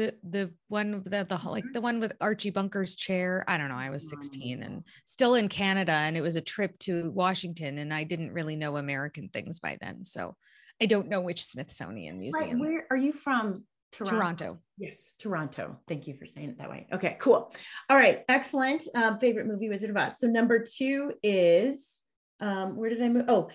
[0.00, 3.44] The the one that the like the one with Archie Bunker's chair.
[3.46, 3.74] I don't know.
[3.74, 7.92] I was 16 and still in Canada, and it was a trip to Washington, and
[7.92, 10.36] I didn't really know American things by then, so
[10.80, 12.48] I don't know which Smithsonian museum.
[12.48, 12.58] Right.
[12.58, 13.64] Where are you from?
[13.92, 14.16] Toronto.
[14.16, 14.58] Toronto.
[14.78, 15.76] Yes, Toronto.
[15.86, 16.86] Thank you for saying it that way.
[16.90, 17.52] Okay, cool.
[17.90, 18.84] All right, excellent.
[18.94, 20.18] Um, favorite movie Wizard of Oz.
[20.18, 22.00] So number two is
[22.40, 23.26] um, where did I move?
[23.28, 23.50] Oh,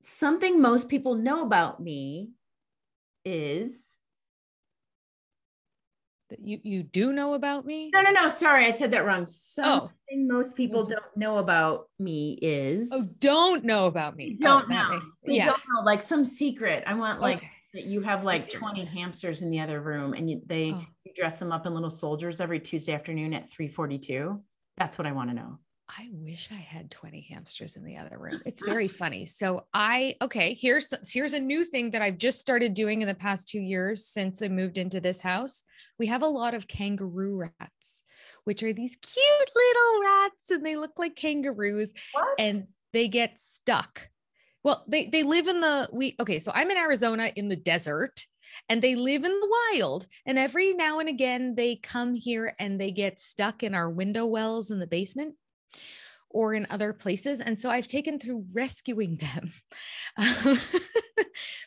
[0.00, 2.30] something most people know about me
[3.22, 3.93] is
[6.40, 7.90] you you do know about me.
[7.92, 8.28] No, no, no.
[8.28, 9.22] Sorry, I said that wrong.
[9.22, 9.26] Oh.
[9.26, 10.36] Something oh.
[10.36, 10.92] most people mm-hmm.
[10.92, 14.36] don't know about me is oh, don't know about me.
[14.40, 15.00] They oh, don't oh, know.
[15.24, 15.46] Yeah.
[15.46, 15.84] don't know.
[15.84, 16.84] Like some secret.
[16.86, 17.38] I want like.
[17.38, 17.50] Okay.
[17.74, 20.84] That you have like 20 hamsters in the other room and you, they oh.
[21.02, 24.40] you dress them up in little soldiers every Tuesday afternoon at 342.
[24.76, 25.58] That's what I want to know.
[25.88, 28.40] I wish I had 20 hamsters in the other room.
[28.46, 29.26] It's very funny.
[29.26, 33.14] So I okay, here's here's a new thing that I've just started doing in the
[33.14, 35.62] past 2 years since I moved into this house.
[35.98, 38.02] We have a lot of kangaroo rats,
[38.44, 42.40] which are these cute little rats and they look like kangaroos what?
[42.40, 44.08] and they get stuck.
[44.62, 48.26] Well, they they live in the we okay, so I'm in Arizona in the desert
[48.68, 52.80] and they live in the wild and every now and again they come here and
[52.80, 55.34] they get stuck in our window wells in the basement
[56.34, 57.40] or in other places.
[57.40, 59.52] And so I've taken through rescuing them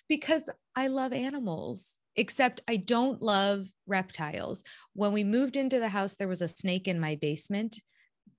[0.09, 4.63] because I love animals, except I don't love reptiles.
[4.93, 7.81] When we moved into the house, there was a snake in my basement.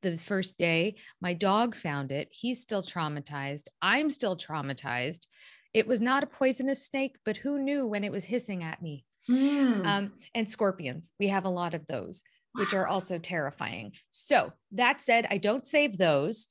[0.02, 2.28] The first day, my dog found it.
[2.30, 3.64] He's still traumatized.
[3.82, 5.26] I'm still traumatized.
[5.74, 9.04] It was not a poisonous snake, but who knew when it was hissing at me?
[9.30, 9.86] Mm.
[9.86, 13.92] Um, and scorpions, we have a lot of those which are also terrifying.
[14.10, 16.48] So that said, I don't save those.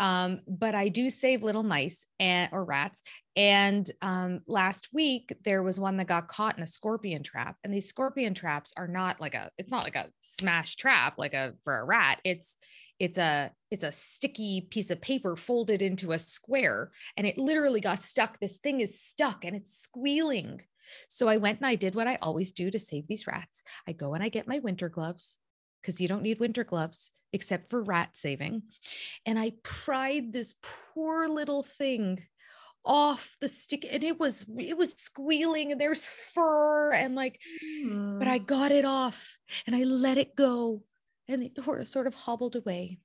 [0.00, 3.00] Um, but I do save little mice and or rats.
[3.36, 7.56] And um, last week there was one that got caught in a scorpion trap.
[7.62, 11.32] And these scorpion traps are not like a, it's not like a smash trap like
[11.32, 12.20] a for a rat.
[12.24, 12.56] It's
[13.00, 17.80] it's a it's a sticky piece of paper folded into a square and it literally
[17.80, 20.60] got stuck this thing is stuck and it's squealing
[21.08, 23.92] so i went and i did what i always do to save these rats i
[23.92, 25.38] go and i get my winter gloves
[25.80, 28.62] because you don't need winter gloves except for rat saving.
[29.26, 32.22] And I pried this poor little thing
[32.86, 37.40] off the stick and it was it was squealing and there's fur and like
[37.82, 38.18] mm.
[38.18, 40.82] but I got it off and I let it go
[41.26, 42.98] and it sort of hobbled away.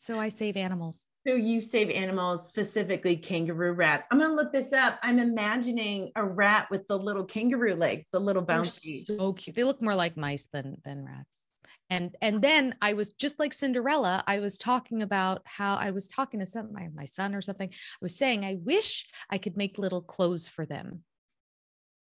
[0.00, 1.02] So I save animals.
[1.26, 4.08] So you save animals, specifically kangaroo rats.
[4.10, 4.98] I'm gonna look this up.
[5.02, 9.06] I'm imagining a rat with the little kangaroo legs, the little bouncy.
[9.06, 9.54] They're so cute.
[9.54, 11.46] They look more like mice than than rats
[11.90, 16.08] and and then i was just like cinderella i was talking about how i was
[16.08, 19.56] talking to some my, my son or something i was saying i wish i could
[19.56, 21.02] make little clothes for them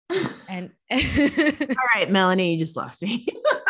[0.50, 3.28] and all right melanie you just lost me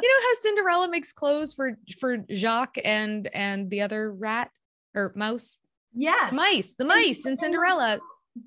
[0.00, 4.50] you know how cinderella makes clothes for for Jaq and and the other rat
[4.94, 5.58] or mouse?
[5.94, 6.30] Yes.
[6.30, 7.98] the mice the mice and cinderella.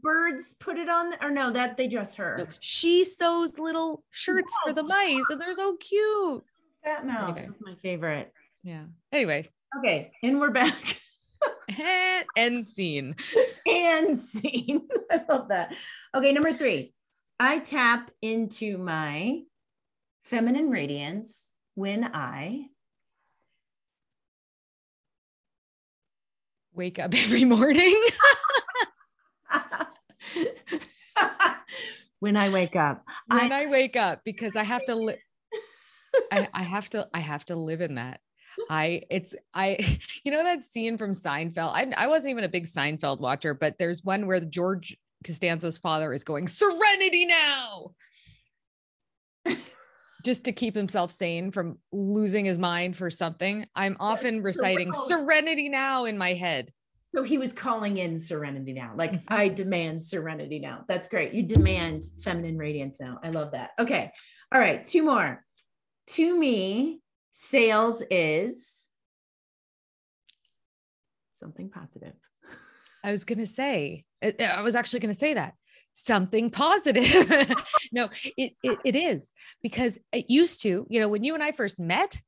[0.02, 2.50] Birds put it on or no that they dress her.
[2.60, 6.44] She sews little shirts for the mice and they're so cute.
[6.84, 7.54] Fat mouse anyway.
[7.54, 8.34] is my favorite.
[8.64, 8.84] Yeah.
[9.14, 9.50] Anyway.
[9.80, 11.00] Okay and we're back.
[11.80, 13.16] And, and scene.
[13.68, 14.88] And scene.
[15.12, 15.76] I love that.
[16.16, 16.94] Okay number three.
[17.40, 19.42] I tap into my
[20.30, 22.62] feminine radiance when i
[26.74, 28.02] wake up every morning
[32.20, 33.06] when I wake up.
[33.28, 35.18] When I, I wake up because I have to live.
[36.32, 38.22] I, I have to I have to live in that.
[38.70, 41.72] I it's I you know that scene from Seinfeld.
[41.74, 46.14] I I wasn't even a big Seinfeld watcher, but there's one where George Costanza's father
[46.14, 47.92] is going serenity now.
[50.28, 53.66] Just to keep himself sane from losing his mind for something.
[53.74, 56.74] I'm often reciting serenity now in my head.
[57.16, 58.92] So he was calling in serenity now.
[58.94, 59.34] Like, mm-hmm.
[59.34, 60.84] I demand serenity now.
[60.90, 61.34] That's great.
[61.34, 63.22] You demand feminine radiance now.
[63.24, 63.70] I love that.
[63.80, 64.12] Okay.
[64.54, 64.86] All right.
[64.86, 65.46] Two more.
[66.08, 67.00] To me,
[67.32, 68.90] sales is
[71.32, 72.16] something positive.
[73.02, 75.54] I was going to say, I was actually going to say that
[75.98, 77.30] something positive.
[77.92, 79.32] no, it, it, it is
[79.62, 82.22] because it used to, you know, when you and I first met,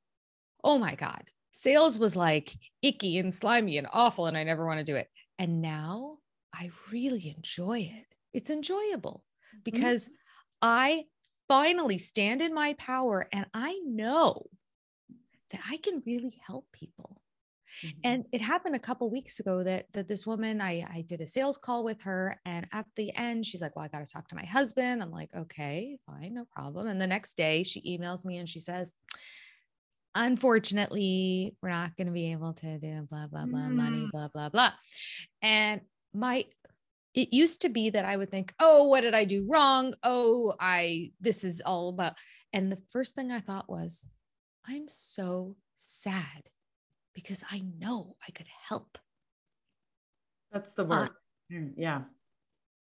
[0.63, 4.80] oh my God, sales was like icky and slimy and awful, and I never want
[4.80, 5.07] to do it.
[5.38, 6.17] And now
[6.53, 8.05] I really enjoy it.
[8.34, 9.24] It's enjoyable
[9.63, 10.13] because mm-hmm.
[10.61, 11.03] I
[11.47, 14.47] finally stand in my power and I know
[15.51, 17.18] that I can really help people.
[17.86, 17.99] Mm-hmm.
[18.03, 21.28] And it happened a couple weeks ago that that this woman I I did a
[21.28, 24.28] sales call with her and at the end she's like, "Well, I got to talk
[24.30, 28.26] to my husband." I'm like, "Okay, fine, no problem." And the next day she emails
[28.26, 28.93] me and she says,
[30.15, 33.76] "Unfortunately, we're not going to be able to do blah blah blah mm.
[33.76, 34.74] money blah blah blah."
[35.41, 35.82] And
[36.13, 36.45] my
[37.13, 39.93] it used to be that I would think, "Oh, what did I do wrong?
[40.03, 42.13] Oh, I this is all about."
[42.53, 44.07] And the first thing I thought was,
[44.65, 46.49] "I'm so sad
[47.20, 48.97] because I know I could help."
[50.51, 51.09] That's the word.
[51.53, 52.01] Uh, yeah.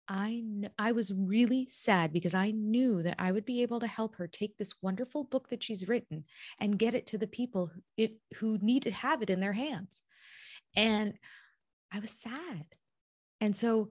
[0.08, 3.88] I kn- I was really sad because I knew that I would be able to
[3.88, 6.26] help her take this wonderful book that she's written
[6.60, 9.54] and get it to the people who, it who need to have it in their
[9.54, 10.02] hands.
[10.76, 11.14] And
[11.94, 12.66] I was sad.
[13.40, 13.90] And so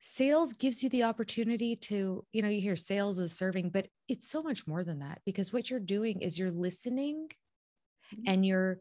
[0.00, 4.26] sales gives you the opportunity to you know you hear sales is serving but it's
[4.26, 8.22] so much more than that because what you're doing is you're listening mm-hmm.
[8.26, 8.80] and you're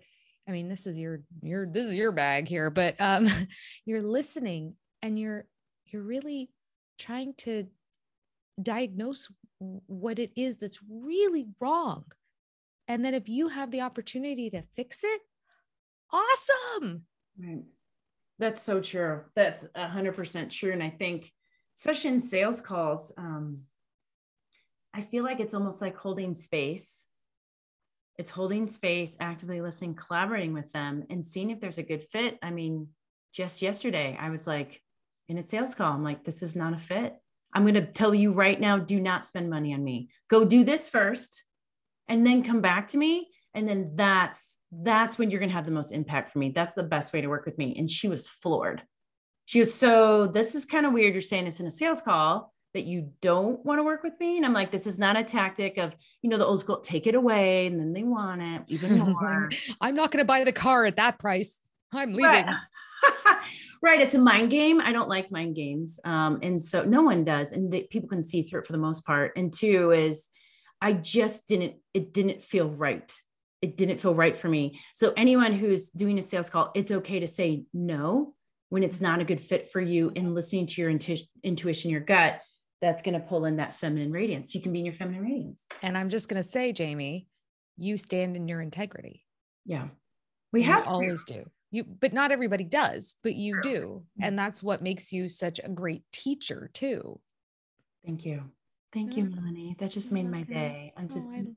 [0.50, 3.28] i mean this is your your this is your bag here but um
[3.86, 5.46] you're listening and you're
[5.86, 6.50] you're really
[6.98, 7.66] trying to
[8.62, 12.04] diagnose what it is that's really wrong
[12.88, 15.22] and then if you have the opportunity to fix it
[16.12, 17.04] awesome
[17.38, 17.64] right
[18.40, 19.22] that's so true.
[19.36, 20.72] That's a hundred percent true.
[20.72, 21.32] And I think,
[21.78, 23.60] especially in sales calls, um,
[24.94, 27.10] I feel like it's almost like holding space.
[28.20, 32.38] It's holding space, actively listening, collaborating with them, and seeing if there's a good fit.
[32.44, 32.90] I mean,
[33.34, 34.80] just yesterday, I was like
[35.28, 37.16] in a sales call, I'm like, this is not a fit.
[37.54, 40.10] I'm going to tell you right now do not spend money on me.
[40.30, 41.44] Go do this first
[42.08, 45.66] and then come back to me and then that's that's when you're going to have
[45.66, 48.08] the most impact for me that's the best way to work with me and she
[48.08, 48.82] was floored
[49.46, 52.54] she was so this is kind of weird you're saying this in a sales call
[52.74, 55.24] that you don't want to work with me and i'm like this is not a
[55.24, 58.62] tactic of you know the old school take it away and then they want it
[58.68, 59.50] even more.
[59.82, 61.60] I'm not going to buy the car at that price.
[61.92, 62.46] I'm leaving.
[62.46, 62.56] Right.
[63.82, 64.82] right it's a mind game.
[64.82, 68.24] I don't like mind games um, and so no one does and the, people can
[68.24, 70.28] see through it for the most part and two is
[70.82, 73.12] i just didn't it didn't feel right.
[73.62, 74.80] It didn't feel right for me.
[74.94, 78.34] So anyone who's doing a sales call, it's okay to say no
[78.70, 82.00] when it's not a good fit for you and listening to your intu- intuition, your
[82.00, 82.40] gut,
[82.82, 84.56] that's going to pull in that feminine radiance.
[84.56, 85.66] You can be in your feminine radiance.
[85.82, 87.28] And I'm just going to say, Jamie,
[87.78, 89.26] you stand in your integrity.
[89.66, 89.88] Yeah.
[90.52, 90.90] We have to.
[90.90, 91.46] always do.
[91.72, 94.04] You but not everybody does, but you do.
[94.20, 97.20] And that's what makes you such a great teacher too.
[98.04, 98.44] Thank you.
[98.92, 99.36] Thank you, mm.
[99.36, 99.76] Melanie.
[99.80, 100.94] That just made my day.
[100.98, 101.54] I'm just oh,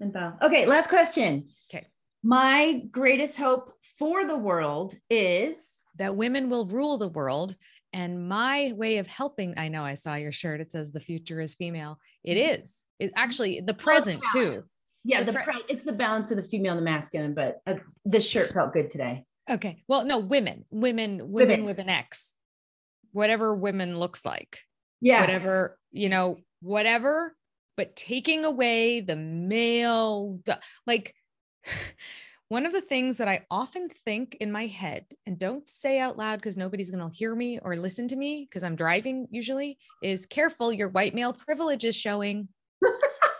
[0.00, 0.34] and bow.
[0.42, 1.48] Okay, last question.
[1.68, 1.86] Okay.
[2.22, 7.56] My greatest hope for the world is that women will rule the world.
[7.92, 10.60] And my way of helping, I know I saw your shirt.
[10.60, 11.98] It says the future is female.
[12.24, 12.70] It is.
[12.70, 13.06] mm-hmm.
[13.06, 14.64] It actually the present too.
[15.04, 17.74] Yeah, the, the pre- it's the balance of the female and the masculine, but uh,
[18.04, 19.24] this shirt felt good today.
[19.50, 19.82] Okay.
[19.88, 21.64] Well, no, women, women, women, women.
[21.64, 22.36] with an X,
[23.10, 24.60] whatever women looks like.
[25.00, 25.20] Yeah.
[25.20, 27.34] Whatever, you know, whatever
[27.76, 30.38] but taking away the male
[30.86, 31.14] like
[32.52, 36.18] one of the things that I often think in my head and don't say out
[36.18, 39.78] loud because nobody's going to hear me or listen to me because I'm driving usually
[40.02, 42.48] is careful, your white male privilege is showing.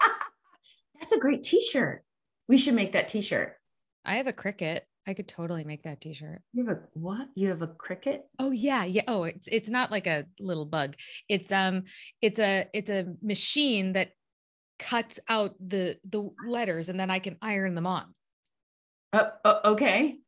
[0.99, 2.05] That's a great t shirt.
[2.49, 3.57] We should make that t shirt.
[4.03, 4.81] I have a Cricut.
[5.07, 6.41] I could totally make that t-shirt.
[6.55, 7.27] You have a what?
[7.35, 8.21] You have a Cricut?
[8.39, 9.03] Oh yeah, yeah.
[9.09, 10.95] Oh, it's it's not like a little bug.
[11.29, 11.85] It's um
[12.23, 14.13] it's a it's a machine that
[14.79, 18.15] cuts out the the letters and then I can iron them on.
[19.13, 20.19] Uh, uh, okay.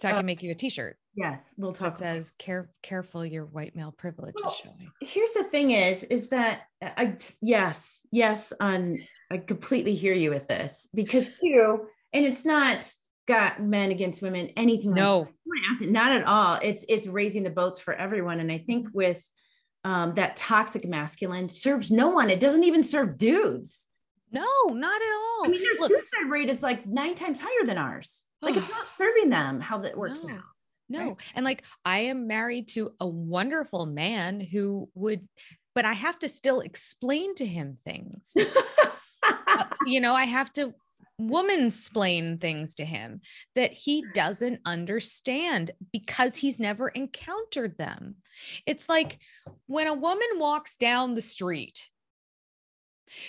[0.00, 0.98] So I can uh, make you a t-shirt.
[1.14, 1.96] Yes, we'll talk.
[1.96, 6.04] That says, "Care careful, your white male privilege Well, is showing." Here's the thing: is
[6.04, 8.98] is that I yes yes on
[9.30, 12.92] I completely hear you with this because too, and it's not
[13.26, 14.92] got men against women anything.
[14.92, 15.28] No.
[15.46, 16.58] like not at all.
[16.62, 19.24] It's it's raising the boats for everyone, and I think with
[19.84, 22.28] um, that toxic masculine serves no one.
[22.28, 23.85] It doesn't even serve dudes.
[24.36, 25.44] No, not at all.
[25.44, 28.24] I mean, their Look, suicide rate is like nine times higher than ours.
[28.42, 30.34] Like it's not serving them how that works No.
[30.34, 30.42] now.
[30.88, 31.06] No.
[31.08, 31.16] Right.
[31.34, 35.26] And like I am married to a wonderful man who would,
[35.74, 38.34] but I have to still explain to him things.
[39.48, 40.72] Uh, you know, I have to
[41.18, 43.20] woman splain things to him
[43.54, 48.16] that he doesn't understand because he's never encountered them.
[48.66, 49.18] It's like
[49.66, 51.90] when a woman walks down the street,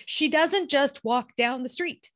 [0.05, 2.09] she doesn't just walk down the street.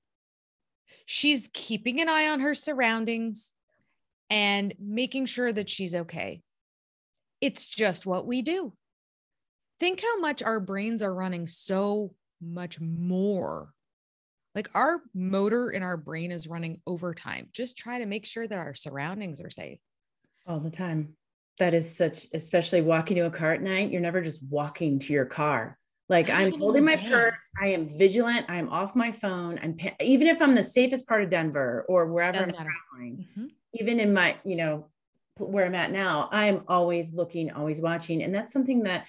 [1.06, 3.54] She's keeping an eye on her surroundings
[4.30, 6.42] and making sure that she's okay.
[7.42, 8.74] It's just what we do.
[9.80, 13.74] Think how much our brains are running so much more.
[14.54, 17.48] Like our motor in our brain is running overtime.
[17.52, 19.80] Just try to make sure that our surroundings are safe.
[20.48, 21.16] all the time.
[21.60, 23.92] That is such, especially walking to a car at night.
[23.92, 25.78] You're never just walking to your car.
[26.12, 27.50] Like I'm holding my purse.
[27.62, 28.46] I am vigilant.
[28.50, 29.58] I'm off my phone.
[29.64, 32.76] I'm pa- even if I'm the safest part of Denver or wherever Doesn't I'm matter.
[32.92, 33.28] traveling.
[33.38, 33.48] Mhm.
[33.76, 34.90] Even in my, you know,
[35.38, 39.08] where I'm at now, I'm always looking, always watching, and that's something that.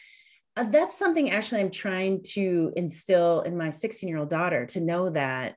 [0.55, 4.81] Uh, that's something actually I'm trying to instill in my 16 year old daughter to
[4.81, 5.57] know that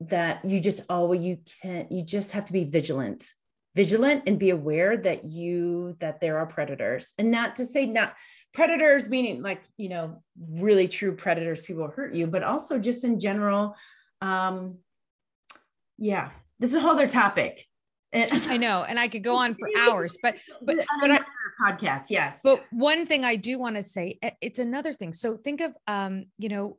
[0.00, 3.32] that you just always you can't you just have to be vigilant
[3.74, 8.14] vigilant and be aware that you that there are predators and not to say not
[8.52, 13.18] predators meaning like you know really true predators people hurt you but also just in
[13.18, 13.74] general
[14.20, 14.76] um
[15.98, 17.66] yeah this is a whole other topic
[18.12, 21.20] and I know, and I could go on for hours, but but but I,
[21.58, 25.14] podcast yes but one thing I do want to say, it's another thing.
[25.14, 26.76] So think of um, you know,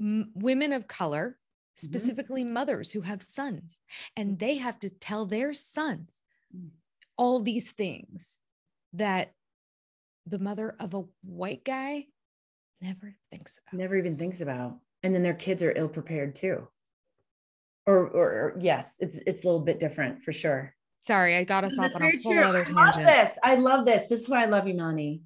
[0.00, 1.36] m- women of color,
[1.76, 3.78] specifically mothers who have sons,
[4.16, 6.22] and they have to tell their sons
[6.56, 6.70] Mm.
[7.18, 8.38] all these things
[8.92, 9.32] that
[10.26, 12.06] the mother of a white guy
[12.80, 13.78] never thinks about.
[13.78, 16.66] never even thinks about and then their kids are ill prepared too
[17.86, 21.64] or, or or yes it's it's a little bit different for sure Sorry, I got
[21.64, 22.42] us off on a whole true.
[22.42, 23.38] other I love this.
[23.44, 24.06] I love this.
[24.06, 25.20] This is why I love you, Melanie.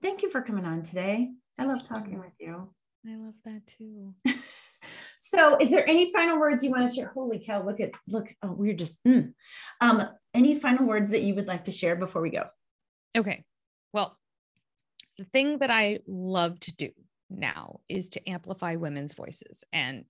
[0.00, 1.28] Thank you for coming on today.
[1.58, 2.72] I love talking with you.
[3.04, 4.14] I love that too.
[5.20, 7.08] So, is there any final words you want to share?
[7.08, 7.62] Holy cow!
[7.62, 8.32] Look at look.
[8.42, 9.02] Oh, we're just.
[9.04, 9.32] mm.
[9.80, 12.44] Um, any final words that you would like to share before we go?
[13.16, 13.44] Okay.
[13.92, 14.16] Well,
[15.18, 16.90] the thing that I love to do
[17.30, 19.64] now is to amplify women's voices.
[19.72, 20.06] And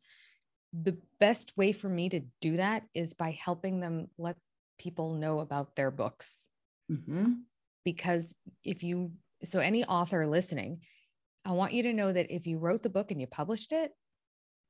[0.73, 4.37] the best way for me to do that is by helping them let
[4.79, 6.49] people know about their books.
[6.91, 7.47] Mhm.
[7.85, 8.35] Because
[8.65, 9.13] if you,
[9.45, 10.83] so any author listening,
[11.45, 13.93] I want you to know that if you wrote the book and you published it,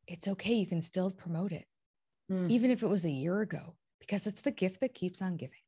[0.07, 0.55] it's okay.
[0.55, 1.67] You can still promote it,
[2.31, 2.51] Mm.
[2.51, 5.61] even if it was a year ago, because it's the gift that keeps on giving.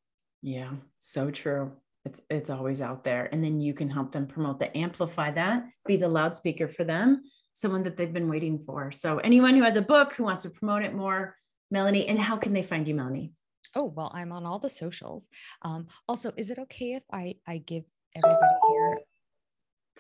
[0.43, 1.77] Yeah, so true.
[2.05, 5.65] It's it's always out there, and then you can help them promote that, amplify that,
[5.87, 7.23] be the loudspeaker for them,
[7.53, 8.91] someone that they've been waiting for.
[8.91, 11.37] So, anyone who has a book who wants to promote it more,
[11.71, 13.33] Melanie, and how can they find you, Melanie?
[13.75, 15.29] Oh, well, I'm on all the socials.
[15.63, 17.85] Um, also, is it okay if I I give
[18.17, 18.99] everybody here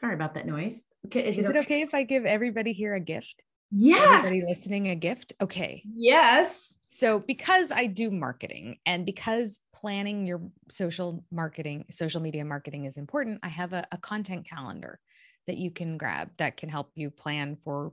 [0.01, 0.84] Sorry about that noise.
[1.07, 3.42] Okay, is, it okay if I give everybody here a gift?
[3.71, 4.27] Yes.
[4.27, 5.33] Everybody listening a gift?
[5.41, 5.83] Okay.
[5.95, 6.79] Yes.
[6.89, 12.97] So because I do marketing and because planning your social marketing, social media marketing is
[12.97, 14.99] important, I have a, a content calendar
[15.47, 17.93] that you can grab that can help you plan for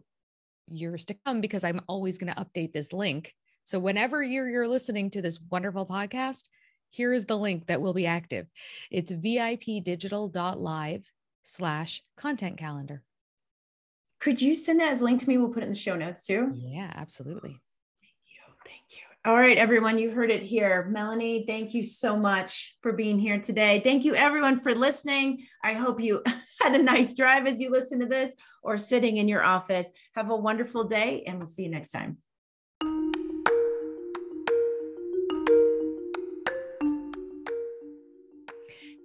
[0.68, 3.34] years to come because I'm always going to update this link.
[3.64, 6.44] So whenever you're you're listening to this wonderful podcast,
[6.90, 8.48] here is the link that will be active.
[8.92, 11.06] It's vipdigital.live
[11.44, 13.04] slash content calendar.
[14.20, 15.38] Could you send that as a link to me?
[15.38, 16.52] We'll put it in the show notes too.
[16.56, 17.62] Yeah, absolutely.
[18.02, 18.54] Thank you.
[18.66, 19.04] Thank you.
[19.26, 20.88] All right, everyone, you heard it here.
[20.90, 23.82] Melanie, thank you so much for being here today.
[23.84, 25.46] Thank you, everyone, for listening.
[25.64, 26.24] I hope you
[26.62, 29.90] had a nice drive as you listen to this or sitting in your office.
[30.16, 32.18] Have a wonderful day, and we'll see you next time.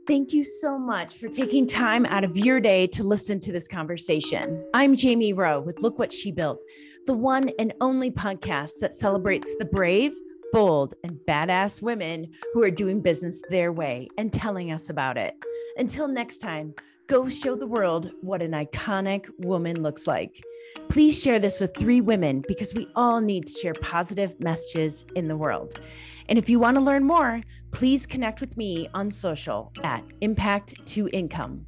[0.04, 3.68] Thank you so much for taking time out of your day to listen to this
[3.68, 4.68] conversation.
[4.74, 6.58] I'm Jamie Rowe with Look What She Built,
[7.06, 10.16] the one and only podcast that celebrates the brave,
[10.52, 15.34] bold, and badass women who are doing business their way and telling us about it.
[15.76, 16.74] Until next time,
[17.08, 20.42] Go show the world what an iconic woman looks like.
[20.88, 25.26] Please share this with three women because we all need to share positive messages in
[25.26, 25.80] the world.
[26.28, 27.42] And if you want to learn more,
[27.72, 31.66] please connect with me on social at Impact to Income.